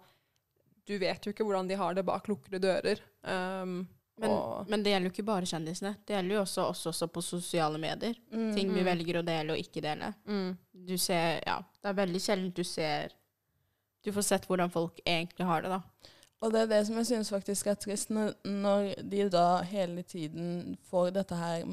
[0.88, 3.00] du vet jo ikke hvordan de har det bak lukkede dører.
[3.24, 3.88] Um,
[4.22, 5.96] Men, og, men det gjelder jo ikke bare kjendisene.
[6.06, 8.14] Det gjelder jo også oss også på sosiale medier.
[8.32, 8.54] Mm.
[8.56, 8.86] Ting vi Mm.
[8.86, 10.14] velger å dele og ikke dele.
[10.28, 10.58] mm,
[10.88, 13.10] Du ser Ja, det er veldig sjelden du ser
[14.04, 15.82] Du får sett hvordan folk egentlig har det, da.
[16.42, 20.02] Og det er det som jeg synes faktisk er trist, når, når de da hele
[20.04, 21.64] tiden får dette her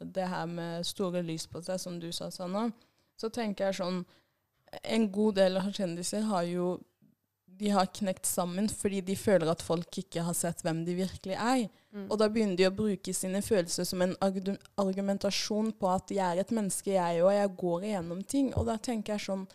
[0.00, 2.70] det her med store lys på seg, som du sa, Sanna.
[3.20, 4.02] Så tenker jeg sånn
[4.90, 6.80] En god del av kjendiser har jo
[7.46, 11.36] De har knekt sammen fordi de føler at folk ikke har sett hvem de virkelig
[11.36, 11.68] er.
[11.94, 12.08] mm.
[12.10, 16.42] Og da begynner de å bruke sine følelser som en argumentasjon på at jeg er
[16.42, 18.50] et menneske, jeg òg, jeg går igjennom ting.
[18.58, 19.46] Og da tenker jeg sånn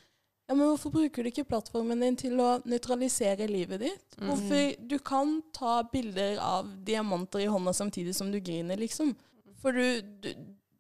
[0.50, 4.16] Ja, men hvorfor bruker du ikke plattformen din til å nøytralisere livet ditt?
[4.18, 4.30] Mm.
[4.32, 9.12] Hvorfor Du kan ta bilder av diamanter i hånda samtidig som du griner, liksom.
[9.60, 10.32] For du, du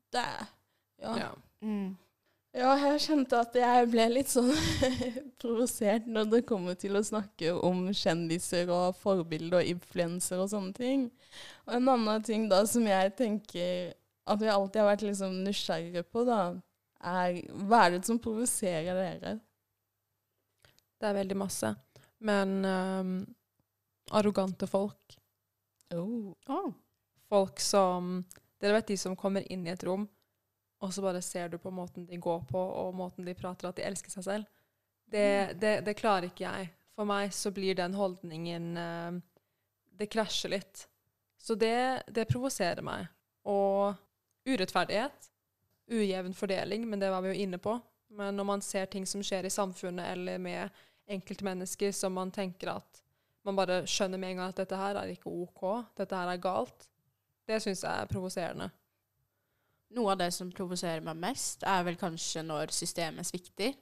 [0.09, 0.47] Det er
[1.03, 1.17] ja.
[1.17, 1.33] ja.
[1.61, 1.97] Mm.
[2.57, 4.49] Ja, jeg kjente at jeg ble litt sånn
[5.41, 10.73] provosert når det kommer til å snakke om kjendiser og forbilder og influenser og sånne
[10.73, 11.05] ting.
[11.67, 13.93] Og en annen ting da som jeg tenker
[14.29, 16.41] at vi alltid har vært liksom nysgjerrig på, da,
[17.05, 17.37] er
[17.69, 19.37] hva er det som provoserer dere?
[20.99, 21.69] Det er veldig masse.
[22.25, 23.15] Men um,
[24.11, 25.19] arrogante folk
[25.91, 26.33] Oh.
[26.45, 26.73] Oh.
[27.29, 28.23] Folk som
[28.61, 30.03] Dere vet de som kommer inn i et rom,
[30.79, 33.79] og så bare ser du på måten de går på, og måten de prater, at
[33.79, 34.45] de elsker seg selv.
[35.09, 36.69] Det, det, det klarer ikke jeg.
[36.95, 39.17] For meg så blir den holdningen eh,
[39.99, 40.85] Det krasjer litt.
[41.39, 43.07] Så det, det provoserer meg.
[43.47, 43.95] Og
[44.47, 45.29] urettferdighet.
[45.89, 47.75] Ujevn fordeling, men det var vi jo inne på.
[48.13, 50.69] Men når man ser ting som skjer i samfunnet eller med
[51.09, 53.01] enkeltmennesker som man tenker at
[53.47, 55.63] man bare skjønner med en gang at dette her er ikke OK,
[55.97, 56.85] dette her er galt,
[57.49, 58.69] det syns jeg er provoserende.
[59.97, 63.73] Noe av det som provoserer meg mest, er vel kanskje når systemet svikter.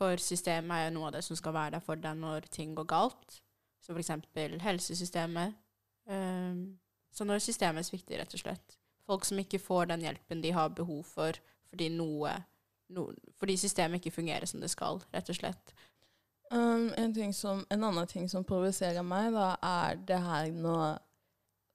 [0.00, 2.72] For systemet er jo noe av det som skal være der for deg når ting
[2.76, 3.40] går galt.
[3.84, 5.58] For eksempel helsesystemet.
[6.08, 6.78] Um,
[7.12, 8.78] så når systemet svikter, rett og slett.
[9.06, 11.36] Folk som ikke får den hjelpen de har behov for
[11.72, 12.34] fordi noe
[12.92, 13.06] no,
[13.40, 15.72] Fordi systemet ikke fungerer som det skal, rett og slett.
[16.52, 20.76] Um, en, som, en annen ting som provoserer meg, da, er det her nå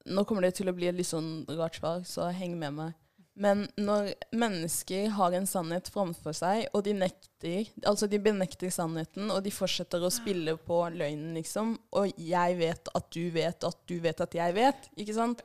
[0.08, 2.94] Nå kommer det til å bli et litt sånn rart svar, så heng med meg.
[3.38, 9.30] Men når mennesker har en sannhet framfor seg, og de nekter Altså, de benekter sannheten,
[9.30, 11.76] og de fortsetter å spille på løgnen, liksom.
[11.94, 15.44] Og jeg vet at du vet at du vet at jeg vet, ikke sant?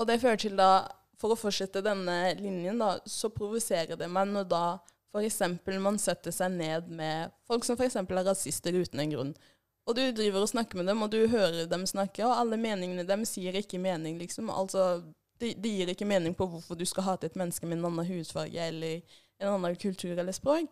[0.00, 0.88] Og det fører til da
[1.20, 4.64] For å fortsette denne linjen, da, så provoserer det meg når da
[5.12, 5.40] f.eks.
[5.82, 7.98] man setter seg ned med folk som f.eks.
[8.00, 9.34] er rasister uten en grunn.
[9.84, 13.04] Og du driver og snakker med dem, og du hører dem snakke, og alle meningene
[13.04, 14.48] dem sier ikke mening, liksom.
[14.54, 15.02] Altså,
[15.40, 18.06] det, det gir ikke mening på hvorfor du skal hate et menneske med en annen
[18.08, 19.00] hudfarge eller
[19.40, 20.68] en annen kultur eller språk.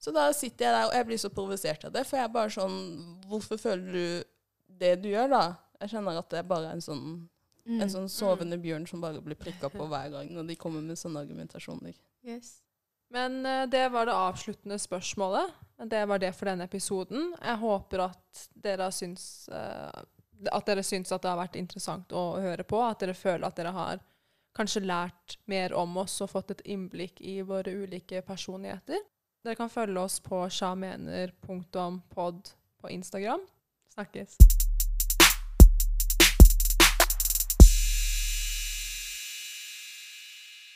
[0.00, 2.32] Så da sitter jeg der, og jeg blir så provosert av det, for jeg er
[2.34, 2.74] bare sånn
[3.28, 5.44] Hvorfor føler du det du gjør, da?
[5.80, 7.06] Jeg kjenner at det er bare en sånn,
[7.66, 7.80] Mm.
[7.82, 10.94] en sånn sovende bjørn som bare blir prikka på hver gang når de kommer med
[11.00, 11.96] sånne argumentasjoner.
[12.22, 12.60] Yes.
[13.10, 15.50] Men eh, det var det avsluttende spørsmålet.
[15.90, 17.32] Det var det for denne episoden.
[17.42, 19.98] Jeg håper at dere syns eh,
[20.52, 22.80] at dere syns at det har vært interessant å høre på.
[22.84, 24.02] At dere føler at dere har
[24.56, 29.02] kanskje lært mer om oss og fått et innblikk i våre ulike personligheter.
[29.44, 33.44] Dere kan følge oss på sjamener.pod på Instagram.
[33.94, 34.55] Snakkes.